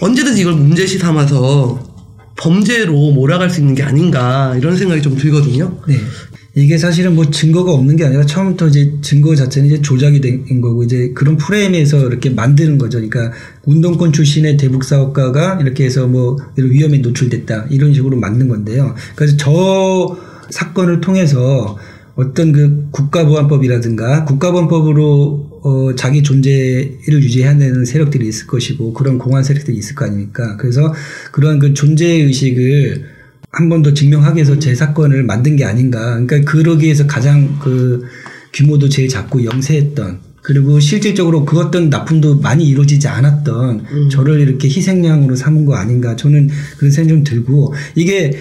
[0.01, 1.88] 언제든지 이걸 문제시 삼아서
[2.39, 5.79] 범죄로 몰아갈 수 있는 게 아닌가 이런 생각이 좀 들거든요.
[5.87, 5.97] 네.
[6.55, 10.83] 이게 사실은 뭐 증거가 없는 게 아니라 처음부터 이제 증거 자체는 이제 조작이 된 거고
[10.83, 12.99] 이제 그런 프레임에서 이렇게 만드는 거죠.
[12.99, 13.33] 그러니까
[13.65, 18.95] 운동권 출신의 대북 사업가가 이렇게 해서 뭐 위험에 노출됐다 이런 식으로 만든 건데요.
[19.15, 20.17] 그래서 저
[20.51, 21.77] 사건을 통해서
[22.17, 29.77] 어떤 그 국가보안법이라든가 국가보안법으로 어 자기 존재를 유지해야 되는 세력들이 있을 것이고 그런 공안 세력들이
[29.77, 30.57] 있을 거 아닙니까?
[30.57, 30.93] 그래서
[31.33, 33.05] 그런 그 존재 의식을
[33.51, 36.21] 한 번 더 증명하기 위해서 제 사건을 만든 게 아닌가.
[36.21, 38.05] 그러니까 그러기 위해서 가장 그
[38.53, 45.35] 규모도 제일 작고 영세했던 그리고 실질적으로 그 어떤 납품도 많이 이루어지지 않았던 저를 이렇게 희생양으로
[45.37, 46.15] 삼은 거 아닌가.
[46.17, 48.33] 저는 그런 생각이 좀 들고 이게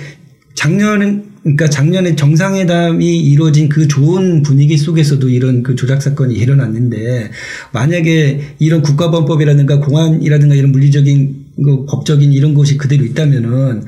[0.56, 7.32] 작년은 그러니까 작년에 정상회담이 이루어진 그 좋은 분위기 속에서도 이런 그 조작 사건이 일어났는데
[7.72, 13.84] 만약에 이런 국가보안법이라든가 공안이라든가 이런 물리적인 그 법적인 이런 것이 그대로 있다면은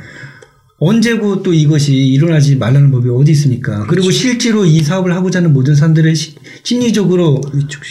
[0.82, 3.86] 언제고 또 이것이 일어나지 말라는 법이 어디 있습니까?
[3.88, 7.41] 그리고 실제로 이 사업을 하고자 하는 모든 사람들을 시- 심리적으로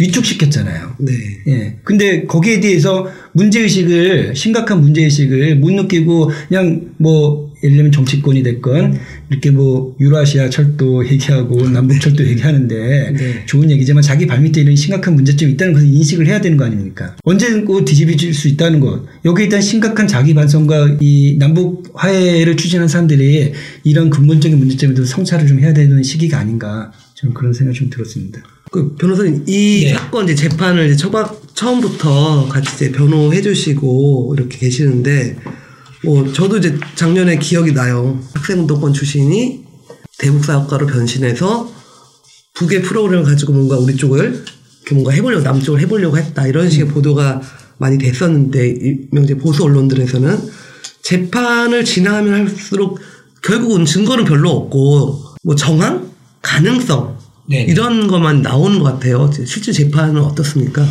[0.01, 0.95] 위축시켰 잖아요.
[0.99, 1.13] 네.
[1.49, 1.77] 예.
[1.85, 8.99] 근데 거기에 대해서 문제의식을, 심각한 문제의식을 못 느끼고 그냥 뭐 예를 들면 정치권이 됐건
[9.31, 13.47] 이렇게 뭐 유라시아 철도 얘기하고 남북 철도 얘기하는데 네.
[13.47, 17.17] 좋은 얘기지만 자기 발밑에 이런 심각한 문제점이 있다는 것을 인식을 해야 되는 거 아닙니까?
[17.25, 19.05] 언제고 뒤집어질 수 있다는 것.
[19.25, 23.53] 여기에 일단 심각한 자기 반성과 이 남북 화해를 추진하는 사람들이
[23.85, 26.93] 이런 근본적인 문제점에 대해서 성찰을 좀 해야 되는 시기가 아닌가.
[27.15, 28.41] 저는 그런 생각이 좀 들었습니다.
[28.71, 29.95] 그 변호사님 이 네.
[29.95, 35.37] 사건 이제 재판을 이제 처음 처음부터 같이 이제 변호해 주시고 이렇게 계시는데
[36.05, 38.21] 뭐 저도 이제 작년에 기억이 나요.
[38.35, 39.65] 학생운동권 출신이
[40.19, 41.73] 대북 사업가로 변신해서
[42.55, 44.45] 북의 프로그램을 가지고 뭔가 우리 쪽을
[44.81, 47.41] 이렇게 뭔가 해보려고 남쪽을 해보려고 했다 이런 식의 보도가
[47.79, 50.51] 많이 됐었는데 일명 이제 보수 언론들에서는
[51.03, 52.99] 재판을 진행하면 할수록
[53.43, 56.11] 결국은 증거는 별로 없고 뭐 정황
[56.43, 57.17] 가능성
[57.49, 57.63] 네.
[57.63, 59.31] 이런 것만 나오는 것 같아요.
[59.47, 60.87] 실제 재판은 어떻습니까?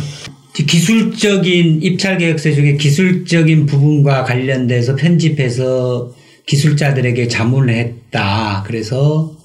[0.64, 6.14] 기술적인 입찰 계획서 중에 기술적인 부분과 관련돼서 편집해서
[6.46, 8.64] 기술자들에게 자문을 했다.
[8.66, 9.36] 그래서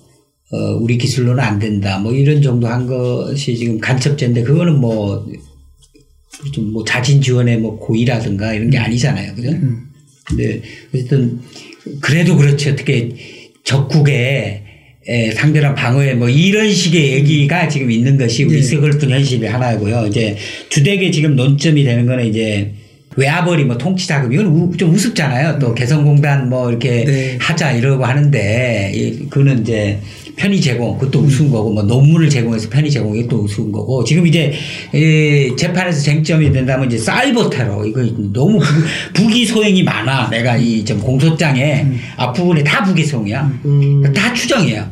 [0.51, 1.99] 어, 우리 기술로는 안 된다.
[1.99, 5.25] 뭐 이런 정도 한 것이 지금 간첩죄인데 그거는 뭐
[6.51, 9.35] 좀 뭐 자진 지원의 뭐 고의라든가 이런 게 아니잖아요.
[9.35, 9.51] 그죠?
[10.25, 10.61] 근데
[10.93, 11.39] 어쨌든
[12.01, 13.15] 그래도 그렇지 어떻게
[13.63, 14.62] 적국에
[15.07, 20.07] 에, 상대방 방어에 뭐 이런 식의 얘기가 지금 있는 것이 우리 슬픈 현실이 하나고요.
[20.07, 20.35] 이제
[20.69, 22.71] 주되게 지금 논점이 되는 거는 이제
[23.15, 25.59] 외화벌이 뭐 통치 자금 이건 우- 좀 우습잖아요.
[25.59, 27.37] 또 개성공단 뭐 이렇게 네.
[27.39, 29.99] 하자 이러고 하는데 이- 그거는 이제
[30.35, 34.51] 편의 제공 그것도 우스운 거고 뭐 논문을 제공해서 편의 제공 이것도 우스운 거고 지금 이제
[34.91, 38.01] 이 재판에서 쟁점이 된다면 이제 사이버 테러 이거
[38.33, 38.65] 너무 부,
[39.13, 41.85] 부기 소행이 많아 내가 이 좀 공소장에
[42.17, 44.11] 앞부분에 다 부기 소행이야 음.
[44.11, 44.89] 다 추정이에요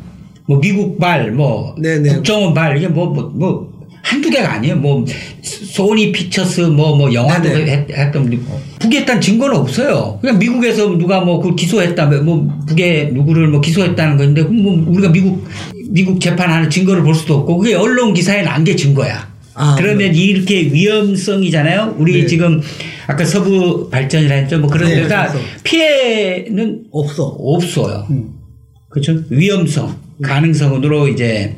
[0.52, 2.08] 뭐 미국 발 뭐 네네.
[2.14, 4.76] 국정원 발 이게 뭐 뭐 뭐 한두 개가 아니에요.
[4.76, 5.04] 뭐
[5.42, 7.70] 소니 피처스 뭐뭐 영화도 네네.
[7.70, 8.44] 했, 했던
[8.80, 10.18] 북에 딴 증거는 없어요.
[10.20, 15.46] 그냥 미국에서 누가 뭐 그 기소했다 뭐 북에 누구를 뭐 기소했다는 건데 뭐 우리가 미국
[15.90, 19.30] 미국 재판하는 증거를 볼 수도 없고 그게 언론 기사에 난 게 증거야.
[19.54, 21.96] 아, 그러면 이렇게 위험성이잖아요.
[21.98, 22.26] 우리 네.
[22.26, 22.60] 지금
[23.06, 24.58] 아까 서부 발전이라 했죠.
[24.58, 25.44] 뭐 그런 네, 데다 그래서.
[25.62, 27.24] 피해는 없어.
[27.38, 28.06] 없어요.
[28.88, 29.14] 그렇죠?
[29.30, 31.56] 위험성, 가능성으로 이제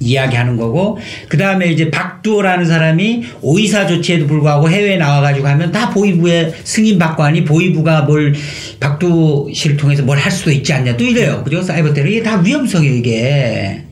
[0.00, 6.52] 이야기하는 거고 그 다음에 이제 박두호라는 사람이 오이사 조치에도 불구하고 해외에 나와가지고 하면 다 보이부에
[6.64, 8.34] 승인 받고 하니 보이부가 뭘
[8.80, 11.42] 박두호 씨를 통해서 뭘 할 수도 있지 않냐 또 이래요.
[11.44, 11.62] 그죠?
[11.62, 13.82] 사이버 테러 이게 다 위험성이에요 이게.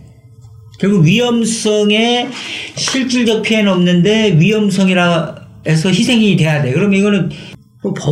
[0.81, 2.29] 결국 위험성에
[2.77, 6.71] 실질적 피해는 없는데 위험성이라 해서 희생이 돼야 돼.
[6.71, 7.54] 이거는 그럼 법,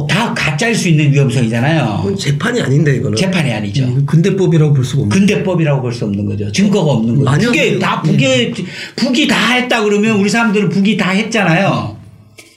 [0.09, 2.15] 다 가짜일 수 있는 위험성이잖아요.
[2.19, 3.17] 재판이 아닌데 이거는.
[3.17, 3.85] 재판이 아니죠.
[3.85, 5.17] 이거 근대법이라고 볼 수가 없는.
[5.19, 6.51] 근대법이라고 볼 수 없는 거죠.
[6.53, 7.31] 증거가 없는 거죠.
[7.31, 7.49] 아니요.
[7.51, 8.53] 북에 다 북에
[8.97, 11.97] 북이 다 했다 그러면 우리 사람들은 북이 다 했잖아요.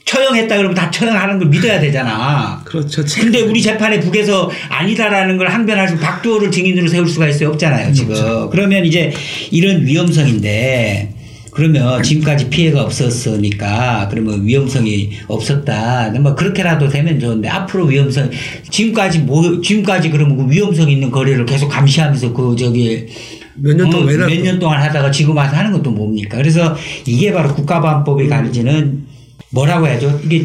[0.04, 2.60] 처형했다 그러면 다 처형하는 걸 믿어야 되잖아.
[2.64, 3.04] 그렇죠.
[3.04, 7.92] 재- 근데 우리 재판에 북에서 아니다라는 걸 항변할 수 박두호를 증인으로 세울 수가 있어요 없잖아요
[7.92, 9.12] 지금 그러면 이제
[9.50, 11.12] 이런 위험성인데
[11.56, 18.30] 그러면 지금까지 피해가 없었으니까 그러면 위험성이 없었다 뭐 그렇게라도 되면 좋은데 앞으로 위험성
[18.70, 23.06] 지금까지 뭐 지금까지 그러면 그 위험성 있는 거래를 계속 감시하면서 그 저기
[23.54, 26.36] 몇년 동안 왜 나- 몇년 동안 하다가 지금 와서 하는 것도 뭡니까?
[26.36, 26.76] 그래서
[27.06, 29.06] 이게 바로 국가보안법이 가르치는
[29.52, 30.20] 뭐라고 해야죠?
[30.26, 30.44] 이게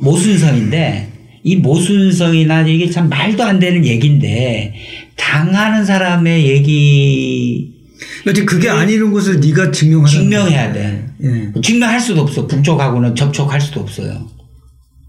[0.00, 1.08] 모순성인데
[1.42, 4.74] 이 모순성이나 이게 참 말도 안 되는 얘기인데
[5.16, 7.75] 당하는 사람의 얘기
[8.24, 10.10] 그러니까 그게 아니는 것을 네가 증명하라.
[10.10, 11.06] 증명해야 돼.
[11.22, 11.60] 예.
[11.60, 12.46] 증명할 수도 없어.
[12.46, 14.28] 북쪽하고는 접촉할 수도 없어요.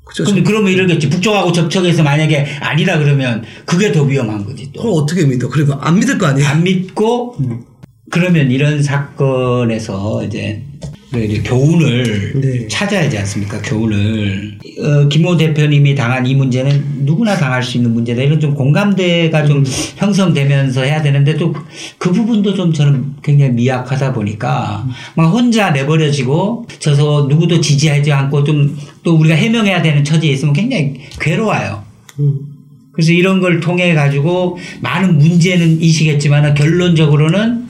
[0.06, 0.24] 그렇죠.
[0.24, 1.10] 근데 그러면 이러겠지.
[1.10, 4.82] 북쪽하고 접촉해서 만약에 아니라 그러면 그게 더 위험한 거지 또.
[4.82, 5.50] 그럼 어떻게 믿어?
[5.50, 6.48] 그리고 안 믿을 거 아니에요?
[6.48, 7.36] 안 믿고
[8.10, 10.77] 그러면 이런 사건에서 이제 그
[11.16, 12.68] 이제 교훈을 네.
[12.68, 13.62] 찾아야지 않습니까?
[13.62, 14.58] 교훈을.
[14.80, 18.22] 어, 김호 대표님이 당한 이 문제는 누구나 당할 수 있는 문제다.
[18.22, 19.64] 이런 좀 공감대가 좀
[19.96, 21.54] 형성되면서 해야 되는데 또
[21.98, 28.78] 그 부분도 좀 저는 굉장히 미약하다 보니까 막 혼자 내버려지고 저서 누구도 지지하지 않고 좀
[29.08, 31.82] 또 우리가 해명해야 되는 처지에 있으면 굉장히 괴로워요.
[32.20, 32.40] 음.
[32.92, 37.67] 그래서 이런 걸 통해 가지고 많은 문제는 이시겠지만 결론적으로는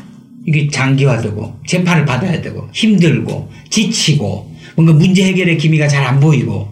[0.47, 6.69] 이게 장기화되고 재판을 받아야 되고 힘들고 지치고 뭔가 문제 해결의 기미가 잘 안 보이고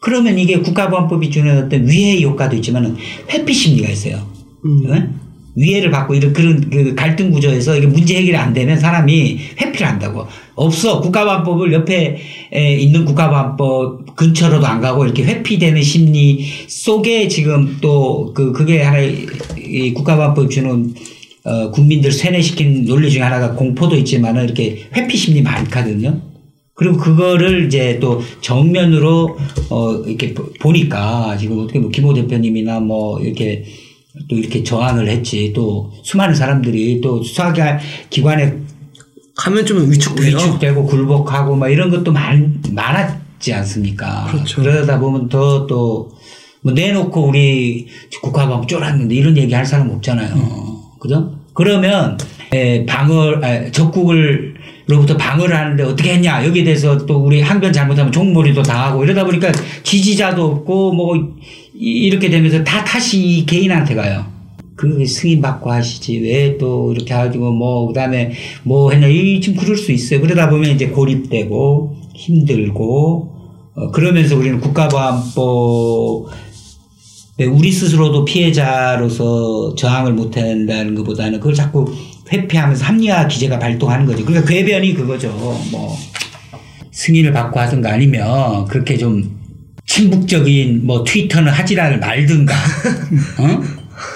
[0.00, 2.96] 그러면 이게 국가보안법이 주는 어떤 위해 효과도 있지만
[3.28, 4.24] 회피 심리가 있어요.
[4.64, 4.82] 음.
[4.88, 5.14] 응?
[5.56, 10.26] 위해를 받고 이런 그런 그 갈등 구조에서 이게 문제 해결이 안 되면 사람이 회피를 한다고
[10.54, 12.18] 없어 국가보안법을 옆에
[12.52, 19.26] 에 있는 국가보안법 근처로도 안 가고 이렇게 회피되는 심리 속에 지금 또 그 그게 하나의
[19.58, 20.94] 이 국가보안법 주는
[21.46, 26.20] 어 국민들 세뇌시킨 논리 중에 하나가 공포도 있지만은 이렇게 회피 심리 많거든요.
[26.74, 29.38] 그리고 그거를 이제 또 정면으로
[29.70, 33.64] 어 이렇게 보- 보니까 지금 어떻게 뭐 김호 대표님이나 뭐 이렇게
[34.28, 38.54] 또 이렇게 저항을 했지 또 수많은 사람들이 또 수사기관에
[39.36, 40.36] 가면 좀 위축돼요.
[40.36, 44.26] 위축되고 굴복하고 막 이런 것도 많, 많았지 않습니까?
[44.30, 44.62] 그렇죠.
[44.62, 46.16] 러다 보면 더 또
[46.62, 47.86] 뭐 내놓고 우리
[48.22, 50.34] 국가방 쫄았는데 이런 얘기 할 사람 없잖아요.
[50.98, 51.35] 그죠?
[51.56, 52.16] 그러면
[52.52, 54.54] 에, 방어 아, 적국을
[54.86, 59.50] 로부터 방어를 하는데 어떻게 했냐 여기에 대해서 또 우리 항변 잘못하면 종몰이도 당하고 이러다 보니까
[59.82, 61.16] 지지자도 없고 뭐
[61.74, 64.24] 이- 이렇게 되면서 다 탓이 이 개인한테 가요.
[64.76, 68.30] 그 승인 받고 하시지 왜 또 이렇게 가지고 뭐 그다음에
[68.62, 70.20] 뭐 했냐 이 지금 그럴 수 있어요.
[70.20, 73.32] 그러다 보면 이제 고립되고 힘들고
[73.74, 76.26] 어, 그러면서 우리는 국가보안법
[77.38, 81.94] 우리 스스로도 피해자로서 저항을 못한다는 것보다는 그걸 자꾸
[82.32, 84.24] 회피하면서 합리화 기제가 발동하는 거죠.
[84.24, 85.28] 그러니까 궤변이 그거죠.
[85.70, 85.96] 뭐
[86.92, 89.38] 승인을 받고 하든가 아니면 그렇게 좀
[89.84, 92.54] 친북적인 뭐 트위터는 하지를 말든가
[93.38, 93.62] 어?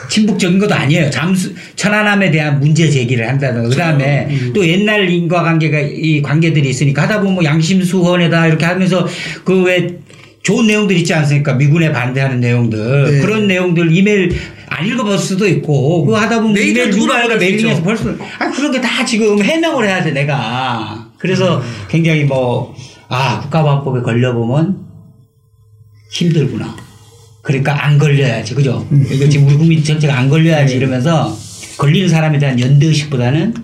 [0.08, 1.10] 친북적인 것도 아니에요.
[1.10, 7.34] 잠수 천안함에 대한 문제 제기를 한다든가 그다음에 또 옛날 인과관계가 이 관계들이 있으니까 하다 보면
[7.34, 9.06] 뭐 양심수헌에다 이렇게 하면서
[9.44, 10.00] 그왜
[10.42, 11.54] 좋은 내용들 있지 않습니까?
[11.54, 13.18] 미군에 반대하는 내용들 네.
[13.20, 14.34] 그런 내용들 이메일
[14.68, 17.82] 안 읽어볼 수도 있고 그거 하다 보면 이메일 누가 누구나 알아 보낼 수 메일링해서.
[17.82, 22.74] 벌써 아 그런 게 다 지금 해명을 해야 돼 내가 그래서 굉장히 뭐
[23.12, 24.86] 아 국가보안법에 걸려보면
[26.12, 26.76] 힘들구나.
[27.42, 28.86] 그러니까 안 걸려야지, 그죠?
[29.10, 31.36] 이거 지금 우리 국민 전체가 안 걸려야지 이러면서
[31.78, 33.54] 걸리는 사람에 대한 연대의식보다는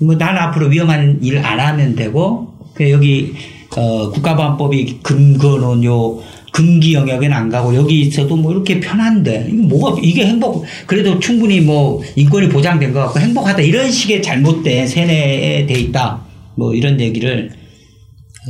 [0.00, 3.34] 뭐 난 앞으로 위험한 일 안 하면 되고 그 여기
[3.76, 6.20] 어, 국가보안법이 근거는 요
[6.52, 11.60] 금기 영역에는 안 가고 여기 있어도 뭐 이렇게 편한데 이거 뭐가 이게 행복 그래도 충분히
[11.60, 16.24] 뭐 인권이 보장된 것 같고 행복하다 이런 식의 잘못된 세뇌에 돼 있다
[16.56, 17.52] 뭐 이런 얘기를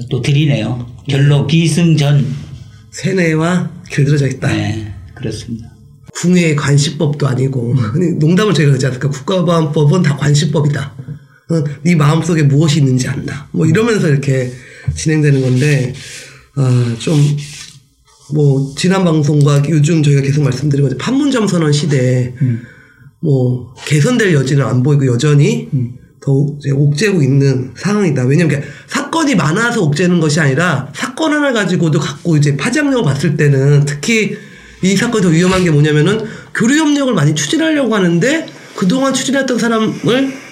[0.09, 2.25] 또 드리네요 결론 기승전
[2.91, 4.49] 세뇌와 길들여져 있다.
[4.49, 5.71] 네 그렇습니다.
[6.15, 7.75] 궁예의 관시법도 아니고
[8.19, 10.95] 농담을 제가 그러지 않을까 국가보안법은 다 관시법이다.
[11.51, 13.49] 어, 네 마음속에 무엇이 있는지 안다.
[13.53, 14.51] 뭐 이러면서 이렇게
[14.95, 15.93] 진행되는 건데
[16.57, 22.35] 아, 좀뭐 지난 방송과 요즘 저희가 계속 말씀드리고 있는 판문점 선언 시대에
[23.21, 25.69] 뭐 개선될 여지는 안 보이고 여전히
[26.21, 28.25] 더욱 이제 옥죄고 있는 상황이다.
[28.25, 34.37] 왜냐면 사건이 많아서 옥죄는 것이 아니라 사건 하나 가지고도 갖고 이제 파장력을 봤을 때는 특히
[34.83, 36.25] 이 사건이 더 위험한 게 뭐냐면은
[36.55, 40.50] 교류 협력을 많이 추진하려고 하는데 그동안 추진했던 사람을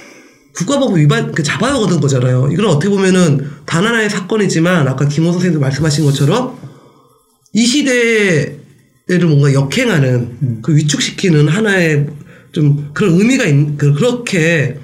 [0.58, 2.48] 국가법 위반 그 잡아야 거는 거잖아요.
[2.52, 6.58] 이건 어떻게 보면은 단 하나의 사건이지만 아까 김호 선생님도 말씀하신 것처럼
[7.52, 12.08] 이 시대를 뭔가 역행하는 그 위축시키는 하나의
[12.52, 14.78] 좀 그런 의미가 있, 그- 그렇게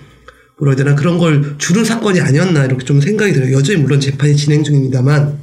[0.59, 3.53] 뭐라 해야 되나 그런 걸 주는 사건이 아니었나 이렇게 좀 생각이 들어요.
[3.57, 5.39] 여전히 물론 재판이 진행 중입니다만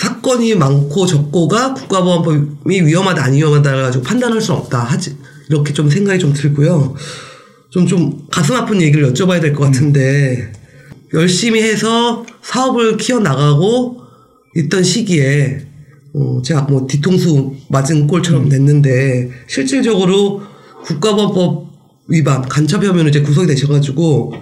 [0.00, 5.16] 사건이 많고 적고가 국가보안법이 위험하다 안 위험하다 가지고 판단할 수는 없다 하지
[5.50, 6.94] 이렇게 좀 생각이 좀 들고요.
[7.70, 10.52] 좀 좀 가슴 아픈 얘기를 여쭤봐야 될 것 같은데
[11.14, 14.00] 열심히 해서 사업을 키워 나가고
[14.56, 15.66] 있던 시기에
[16.14, 20.42] 어, 제가 뭐 뒤통수 맞은 꼴처럼 냈는데 실질적으로
[20.84, 21.66] 국가보안법
[22.08, 24.32] 위반 간첩 혐의로 이제 구속이 되셔가지고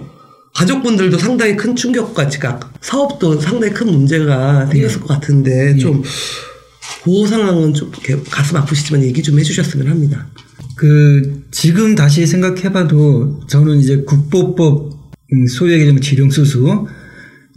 [0.53, 7.89] 가족분들도 상당히 큰 충격과 지금 사업도 상당히 큰 문제가 생겼을 것 같은데 좀그 상황은 좀
[7.89, 10.27] 이렇게 가슴 아프시지만 얘기 좀 해주셨으면 합니다.
[10.75, 14.93] 그 지금 다시 생각해봐도 저는 이제 국보법
[15.33, 16.87] 음, 소위 얘기하면 지령수수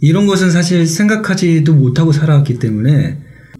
[0.01, 3.17] 이런 것은 사실 생각하지도 못하고 살아왔기 때문에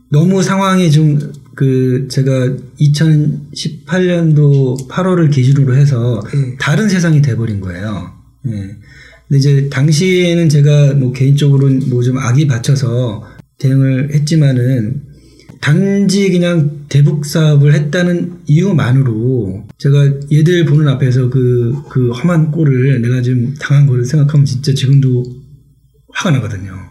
[0.09, 6.55] 너무 상황이 좀 그 제가 2018년도 8월을 기준으로 해서 음.
[6.57, 8.13] 다른 세상이 돼버린 거예요.
[8.47, 8.77] 예.
[9.27, 15.01] 근데 이제 당시에는 제가 뭐 개인적으로 뭐좀 악이 받쳐서 대응을 했지만은
[15.61, 23.21] 단지 그냥 대북 사업을 했다는 이유만으로 제가 얘들 보는 앞에서 그, 그 험한 꼴을 내가
[23.21, 25.23] 지금 당한 거를 생각하면 진짜 지금도
[26.13, 26.89] 화가 나거든요.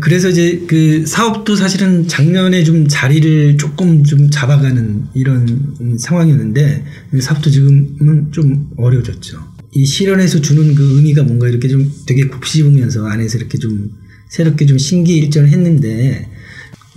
[0.00, 6.84] 그래서 이제 그 사업도 사실은 작년에 좀 자리를 조금 좀 잡아가는 이런 상황이었는데
[7.18, 9.38] 사업도 지금은 좀 어려워졌죠.
[9.72, 13.90] 이 실현에서 주는 그 의미가 뭔가 이렇게 좀 되게 곱씹으면서 안에서 이렇게 좀
[14.28, 16.28] 새롭게 좀 신기일전을 했는데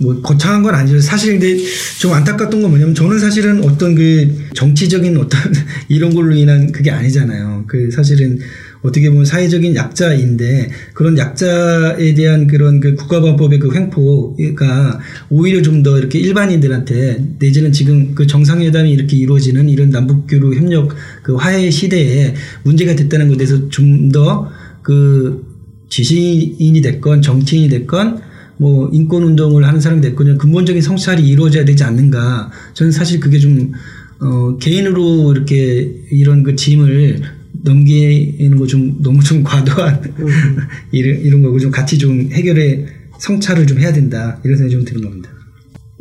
[0.00, 1.00] 뭐 거창한 건 아니죠.
[1.00, 1.56] 사실 근데
[1.98, 5.40] 좀 안타깝던 건 뭐냐면 저는 사실은 어떤 그 정치적인 어떤
[5.88, 7.64] 이런 걸로 인한 그게 아니잖아요.
[7.68, 8.38] 그 사실은
[8.82, 15.98] 어떻게 보면 사회적인 약자인데 그런 약자에 대한 그런 그 국가보안법의 그 횡포가 오히려 좀 더
[15.98, 22.34] 이렇게 일반인들한테 내지는 지금 그 정상회담이 이렇게 이루어지는 이런 남북교류 협력 그 화해 시대에
[22.64, 24.48] 문제가 됐다는 것에 대해서 좀 더
[24.84, 25.46] 그
[25.88, 28.20] 지식인이 됐건 정치인이 됐건
[28.56, 33.72] 뭐 인권 운동을 하는 사람이 됐건 근본적인 성찰이 이루어져야 되지 않는가 저는 사실 그게 좀
[34.20, 37.20] 어, 개인으로 이렇게 이런 그 짐을
[37.62, 40.56] 넘기는 거 좀 너무 좀 과도한 음.
[40.92, 42.86] 이런, 이런 거고 좀 같이 좀 해결에
[43.18, 45.30] 성찰을 좀 해야 된다 이런 생각이 좀 드는 겁니다.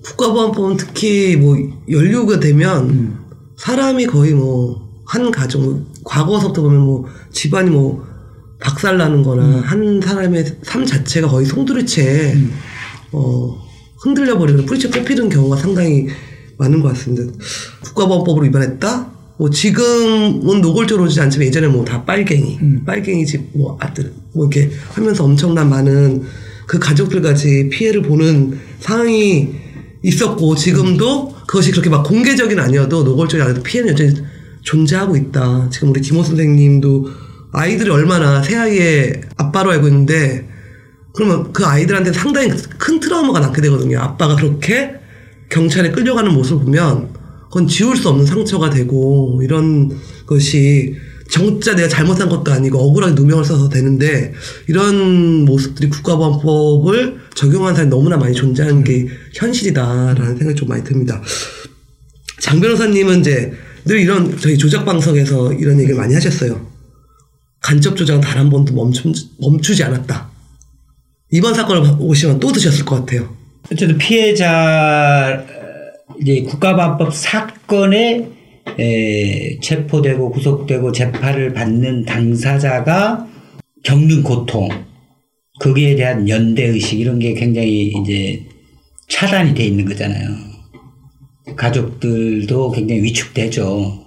[0.04, 1.58] 국가보안법은 특히 뭐
[1.90, 3.18] 연료가 되면 음.
[3.58, 8.06] 사람이 거의 뭐 한 가정 과거서부터 보면 뭐 집안이 뭐
[8.64, 9.62] 박살나는 거나 음.
[9.62, 12.54] 한 사람의 삶 자체가 거의 송두리째 음.
[13.12, 13.62] 어
[14.02, 16.08] 흔들려 버리는 뿌리채 뽑히는 경우가 상당히
[16.58, 17.32] 많은 것 같습니다.
[17.82, 19.12] 국가보안법으로 위반했다?
[19.38, 22.84] 뭐 지금은 노골적으로 오지 않지만 예전에 뭐 다 빨갱이, 음.
[22.86, 26.24] 빨갱이 집 뭐 아들 뭐 이렇게 하면서 엄청난 많은
[26.68, 29.50] 그 가족들까지 피해를 보는 상황이
[30.04, 34.14] 있었고 지금도 그것이 그렇게 막 공개적인 아니어도 노골적이 아니어도 피해는 여전히
[34.62, 35.70] 존재하고 있다.
[35.72, 37.10] 지금 우리 김호 선생님도
[37.54, 40.50] 아이들이 얼마나 새아이의 아빠로 알고 있는데
[41.14, 42.50] 그러면 그 아이들한테 상당히
[42.80, 44.00] 큰 트라우마가 남게 되거든요.
[44.00, 44.96] 아빠가 그렇게
[45.50, 49.96] 경찰에 끌려가는 모습을 보면 그건 지울 수 없는 상처가 되고 이런
[50.26, 50.96] 것이
[51.30, 54.34] 정짜 내가 잘못한 것도 아니고 억울하게 누명을 써서 되는데
[54.68, 61.22] 이런 모습들이 국가보안법을 적용한 사람이 너무나 많이 존재하는 게 현실이다라는 생각이 좀 많이 듭니다.
[62.40, 63.54] 장 변호사님은 이제
[63.86, 66.73] 늘 이런 저희 조작 방송에서 이런 얘기를 많이 하셨어요.
[67.64, 70.30] 간접 조작은 단한 번도 멈추, 멈추지 않았다.
[71.32, 73.36] 이번 사건을 보시면 또 드셨을 것 같아요.
[73.72, 75.44] 어쨌든 피해자
[76.22, 78.30] 이제 국가보안법 사건에
[78.78, 83.28] 에, 체포되고 구속되고 재판을 받는 당사자가
[83.84, 84.70] 겪는 고통,
[85.60, 88.46] 거기에 대한 연대 의식 이런 게 굉장히 이제
[89.08, 90.30] 차단이 돼 있는 거잖아요.
[91.56, 94.06] 가족들도 굉장히 위축되죠.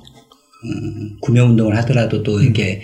[0.65, 2.83] 음, 구매운동을 하더라도 또 이렇게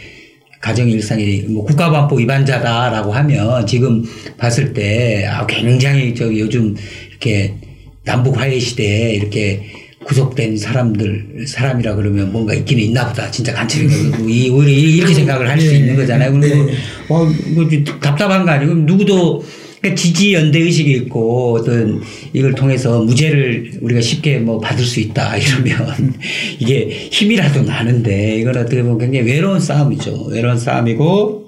[0.63, 4.05] 가정 일상이 뭐 국가보안법 위반자다라고 하면 지금
[4.39, 6.77] 봤을 때 아, 굉장히 저 요즘
[7.11, 7.57] 이렇게
[8.05, 9.65] 남북 화해 시대에 이렇게
[10.05, 15.69] 구속된 사람들 사람이라 그러면 뭔가 있기는 있나 보다 진짜 간첩인가 이 오히려 이렇게 생각을 할수
[15.69, 15.79] 네.
[15.79, 16.33] 있는 거잖아요.
[16.33, 16.73] 그리고 네.
[17.09, 17.69] 와 이거
[18.01, 19.45] 답답한 거 아니고 누구도
[19.83, 22.01] 그러니까 지지 연대 의식이 있고 어떤
[22.33, 26.15] 이걸 통해서 무죄를 우리가 쉽게 뭐 받을 수 있다 이러면
[26.61, 30.27] 이게 힘이라도 나는데 이건 어떻게 보면 굉장히 외로운 싸움이죠.
[30.31, 31.43] 외로운 싸움이고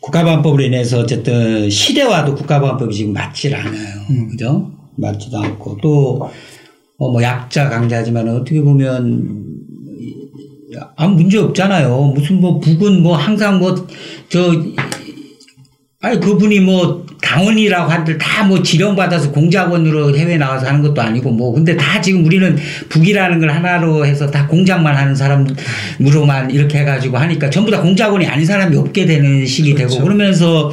[0.00, 3.94] 국가보안법으로 인해서 어쨌든 시대와도 국가보안법이 지금 맞질 않아요.
[4.10, 4.28] 음.
[4.30, 4.72] 그죠?
[4.96, 6.28] 맞지도 않고 또
[6.98, 9.46] 어, 뭐 약자 강자지만 어떻게 보면
[10.96, 12.12] 아무 문제 없잖아요.
[12.14, 13.86] 무슨 뭐 북은 뭐 항상 뭐
[14.28, 14.52] 저
[16.00, 21.52] 아니 그분이 뭐 강원이라고 한들 다 뭐 지령받아서 공작원으로 해외 나와서 하는 것도 아니고 뭐
[21.52, 22.56] 근데 다 지금 우리는
[22.88, 28.46] 북이라는 걸 하나로 해서 다 공작만 하는 사람으로만 이렇게 해가지고 하니까 전부 다 공작원이 아닌
[28.46, 29.94] 사람이 없게 되는 식이 그렇죠.
[29.94, 30.70] 되고 그러면서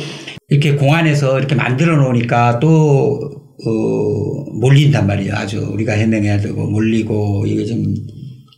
[0.49, 3.19] 이렇게 공안에서 이렇게 만들어 놓으니까 또
[3.65, 5.33] 어, 몰린단 말이에요.
[5.33, 7.95] 아주 우리가 해내야 되고 몰리고 이게 좀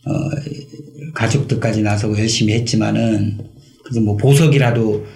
[0.04, 0.12] 어,
[1.14, 3.38] 가족들까지 나서고 열심히 했지만은
[3.84, 5.06] 그래서 뭐 보석이라도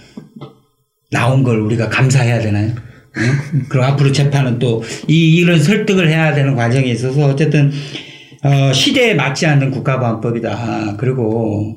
[1.10, 2.72] 나온 걸 우리가 감사해야 되나요?
[3.16, 3.64] 응?
[3.68, 7.72] 그리고 앞으로 재판은 또 이 이런 설득을 해야 되는 과정이 있어서 어쨌든
[8.42, 10.96] 어, 시대에 맞지 않는 국가보안법이다.
[10.98, 11.76] 그리고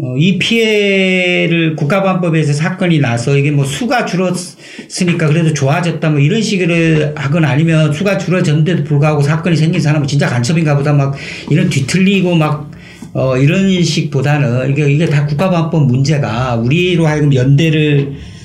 [0.00, 7.14] 어, 이 피해를 국가보안법에서 사건이 나서 이게 뭐 수가 줄었으니까 그래도 좋아졌다 뭐 이런 식으로
[7.16, 11.16] 하거나 아니면 수가 줄어졌는데도 불구하고 사건이 생긴 사람은 진짜 간첩인가 보다 막
[11.50, 12.70] 이런 뒤틀리고 막
[13.14, 18.37] 어, 이런 식보다는 이게, 이게 다 국가보안법 문제가 우리로 하여금 연대를 어,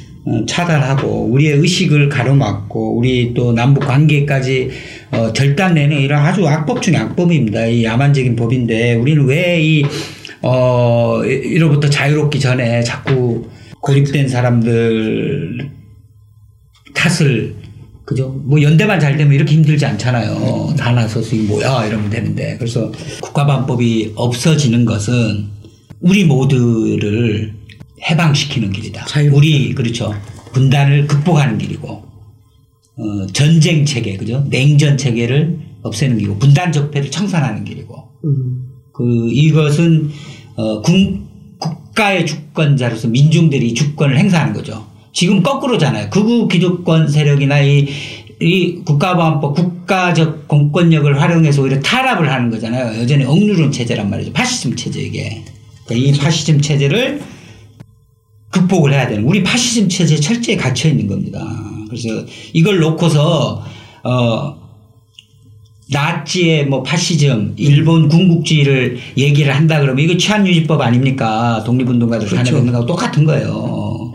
[0.47, 4.69] 차단하고 우리의 의식을 가로막고 우리 또 남북 관계까지
[5.11, 7.65] 어, 절단내는 이런 아주 악법 중의 악법입니다.
[7.65, 9.83] 이 야만적인 법인데 우리는 왜이
[10.41, 13.47] 어 이로부터 자유롭기 전에 자꾸
[13.81, 15.69] 고립된 사람들
[16.93, 17.55] 탓을
[18.05, 18.29] 그죠?
[18.45, 20.75] 뭐 연대만 잘 되면 이렇게 힘들지 않잖아요.
[20.77, 25.47] 다 나서서 뭐야 이러면 되는데 그래서 국가반법이 없어지는 것은
[26.01, 27.53] 우리 모두를
[28.09, 29.05] 해방시키는 길이다.
[29.05, 29.37] 자유롭다.
[29.37, 30.13] 우리 그렇죠.
[30.53, 34.45] 분단을 극복하는 길이고 어, 전쟁 체계 그죠?
[34.49, 38.67] 냉전 체계를 없애는 길이고 분단 적폐를 청산하는 길이고 음.
[38.93, 40.11] 그 이것은
[40.55, 44.85] 어, 국, 국가의 주권자로서 민중들이 주권을 행사하는 거죠.
[45.11, 46.09] 지금 거꾸로잖아요.
[46.09, 47.87] 극우 기득권 세력이나 이,
[48.39, 52.99] 이 국가보안법, 국가적 공권력을 활용해서 오히려 타락을 하는 거잖아요.
[52.99, 54.33] 여전히 억누른 체제란 말이죠.
[54.33, 55.43] 파시즘 체제 이게.
[55.85, 57.21] 그러니까 이 파시즘 체제를
[58.53, 61.45] 극복을 해야 되는 우리 파시즘 체제에 철저히 갇혀 있는 겁니다.
[61.89, 63.63] 그래서 이걸 놓고서
[64.03, 64.63] 어
[65.91, 71.63] 나치의 뭐 파시즘, 일본 군국주의를 얘기를 한다 그러면 이거 치안유지법 아닙니까?
[71.65, 72.43] 독립운동가들 그렇죠.
[72.43, 74.13] 탄핵했는 거하고 똑같은 거예요.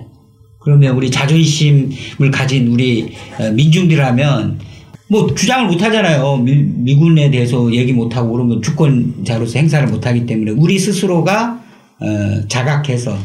[0.60, 4.60] 그러면 우리 자존심을 가진 우리 어, 민중들이라면
[5.08, 6.36] 뭐 주장을 못 하잖아요.
[6.38, 11.60] 미, 미군에 대해서 얘기 못 하고 그러면 주권자로서 행사를 못 하기 때문에 우리 스스로가
[12.00, 13.16] 어, 자각해서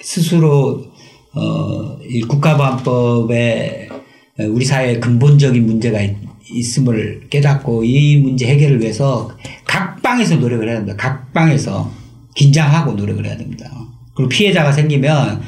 [0.00, 0.84] 스스로
[1.34, 3.88] 어, 이 국가보안법에
[4.50, 6.16] 우리 사회에 근본적인 문제가 있,
[6.50, 9.30] 있음을 깨닫고 이 문제 해결을 위해서
[9.64, 10.96] 각 방에서 노력을 해야 됩니다.
[10.96, 11.90] 각 방에서
[12.34, 13.70] 긴장하고 노력을 해야 됩니다.
[14.14, 15.42] 그리고 피해자가 생기면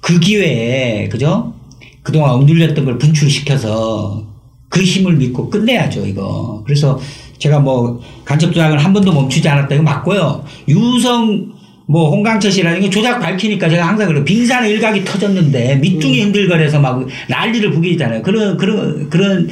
[0.00, 1.54] 그 기회에 그죠?
[2.02, 4.26] 그동안 억눌렸던 걸 분출시켜서
[4.68, 6.62] 그 힘을 믿고 끝내야죠 이거.
[6.64, 6.98] 그래서
[7.38, 10.44] 제가 뭐 간첩 조작을 한 번도 멈추지 않았다 이거 맞고요.
[10.68, 11.52] 유성
[11.92, 14.24] 뭐 홍강철 씨라는 게 조작 밝히니까 제가 항상 그래요.
[14.24, 18.22] 빙산 일각이 터졌는데 밑둥이 흔들거려서 막 난리를 부리잖아요.
[18.22, 19.48] 그런 그런 그런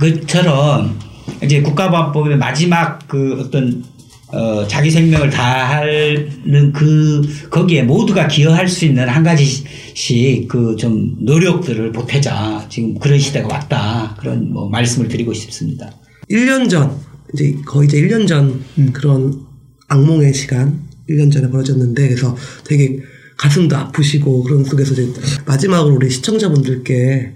[0.00, 0.98] 것처럼
[1.42, 3.84] 이제 국가보안법의 마지막 그 어떤
[4.32, 11.92] 어, 자기 생명을 다하는 그 거기에 모두가 기여할 수 있는 한 가지씩 그 좀 노력들을
[11.92, 12.66] 보태자.
[12.68, 14.16] 지금 그런 시대가 왔다.
[14.18, 15.92] 그런 뭐 말씀을 드리고 싶습니다.
[16.28, 16.90] 1년 전,
[17.32, 18.60] 이제 거의 이제 1년 전
[18.92, 19.42] 그런
[19.88, 22.98] 악몽의 시간, 1년 전에 벌어졌는데, 그래서 되게
[23.36, 25.12] 가슴도 아프시고 그런 속에서 이제
[25.46, 27.34] 마지막으로 우리 시청자분들께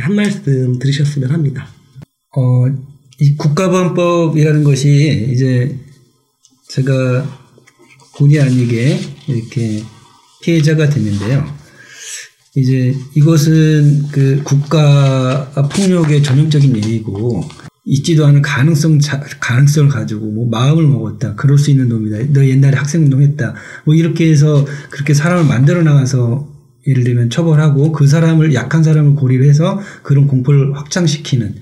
[0.00, 1.68] 한 말씀 들으셨으면 합니다.
[2.36, 2.66] 어,
[3.18, 5.76] 이 국가보안법이라는 것이 이제
[6.68, 7.40] 제가
[8.16, 8.98] 본의 아니게
[9.28, 9.82] 이렇게
[10.42, 11.44] 피해자가 됐는데요.
[12.54, 17.44] 이제 이것은 그 국가 폭력의 전형적인 예이고
[17.84, 22.76] 있지도 않은 가능성 자, 가능성을 가지고 뭐 마음을 먹었다 그럴 수 있는 놈이다 너 옛날에
[22.76, 23.54] 학생운동했다
[23.84, 26.48] 뭐 이렇게 해서 그렇게 사람을 만들어 나가서
[26.86, 31.54] 예를 들면 처벌하고 그 사람을 약한 사람을 고리를 해서 그런 공포를 확장시키는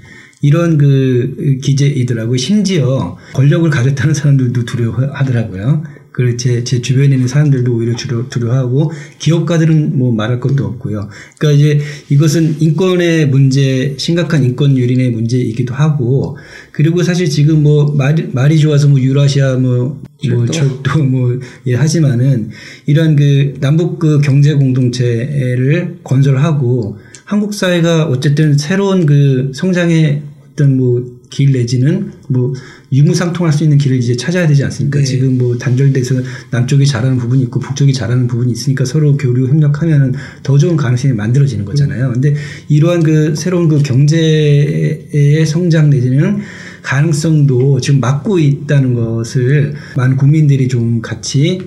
[0.43, 2.37] 이런 그 기재이더라고요.
[2.39, 5.85] 심지어 권력을 가졌다는 사람들도 두려워하더라고요.
[6.13, 11.09] 그 제, 제 주변에 있는 사람들도 오히려 두려, 두려워하고 기업가들은 뭐 말할 것도 없고요.
[11.39, 16.37] 그러니까 이제 이것은 인권의 문제, 심각한 인권 유린의 문제이기도 하고
[16.73, 20.83] 그리고 사실 지금 뭐 말이, 말이 좋아서 뭐 유라시아 뭐, 뭐 철도.
[20.83, 22.51] 철도 뭐 예, 하지만은
[22.87, 31.20] 이런 그 남북 그 경제 공동체를 건설하고 한국 사회가 어쨌든 새로운 그 성장의 어떤 뭐
[31.31, 32.53] 길 내지는 뭐
[32.93, 34.99] 유무상통할 수 있는 길을 이제 찾아야 되지 않습니까?
[34.99, 35.05] 네.
[35.05, 36.16] 지금 뭐 단절돼서
[36.51, 41.64] 남쪽이 잘하는 부분이 있고 북쪽이 잘하는 부분이 있으니까 서로 교류 협력하면은 더 좋은 가능성이 만들어지는
[41.64, 42.12] 거잖아요.
[42.12, 42.35] 근데
[42.68, 46.41] 이러한 그 새로운 그 경제의 성장 내지는
[46.83, 51.61] 가능성도 지금 막고 있다는 것을 많은 국민들이 좀 같이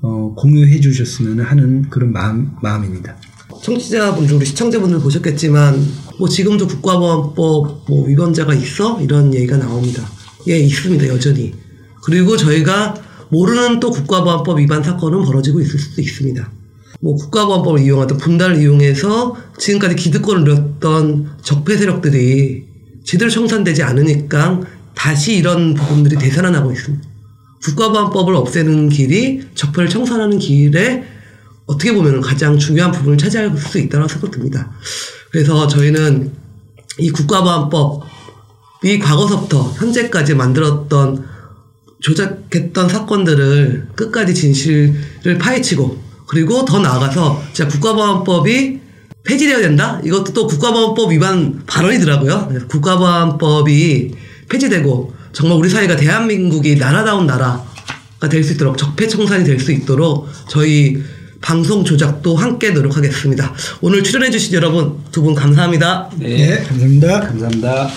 [0.00, 3.16] 어, 공유해 주셨으면 하는 그런 마음, 마음입니다.
[3.62, 5.86] 청취자분들, 우리 시청자분들 보셨겠지만,
[6.18, 9.00] 뭐 지금도 국가보안법 뭐 위반자가 있어?
[9.00, 10.08] 이런 얘기가 나옵니다.
[10.48, 11.54] 예, 있습니다, 여전히.
[12.04, 12.94] 그리고 저희가
[13.30, 16.50] 모르는 또 국가보안법 위반 사건은 벌어지고 있을 수도 있습니다.
[17.00, 22.64] 뭐 국가보안법을 이용하던 분단을 이용해서 지금까지 기득권을 누렸던 적폐 세력들이
[23.04, 24.60] 제대로 청산되지 않으니까
[24.94, 27.08] 다시 이런 부분들이 되살아나고 있습니다.
[27.64, 31.04] 국가보안법을 없애는 길이 적폐를 청산하는 길에
[31.68, 34.70] 어떻게 보면 가장 중요한 부분을 차지할 수 있다고 생각이 듭니다.
[35.30, 36.32] 그래서 저희는
[36.98, 41.24] 이 국가보안법이 과거서부터 현재까지 만들었던
[42.00, 48.80] 조작했던 사건들을 끝까지 진실을 파헤치고 그리고 더 나아가서 진짜 국가보안법이
[49.24, 50.00] 폐지되어야 된다?
[50.04, 52.48] 이것도 또 국가보안법 위반 발언이더라고요.
[52.68, 54.14] 국가보안법이
[54.48, 61.02] 폐지되고 정말 우리 사회가 대한민국이 나라다운 나라가 될 수 있도록 적폐청산이 될 수 있도록 저희
[61.40, 63.54] 방송 조작도 함께 노력하겠습니다.
[63.80, 66.10] 오늘 출연해주신 여러분 두 분 감사합니다.
[66.18, 67.20] 네, 감사합니다.
[67.20, 67.90] 감사합니다.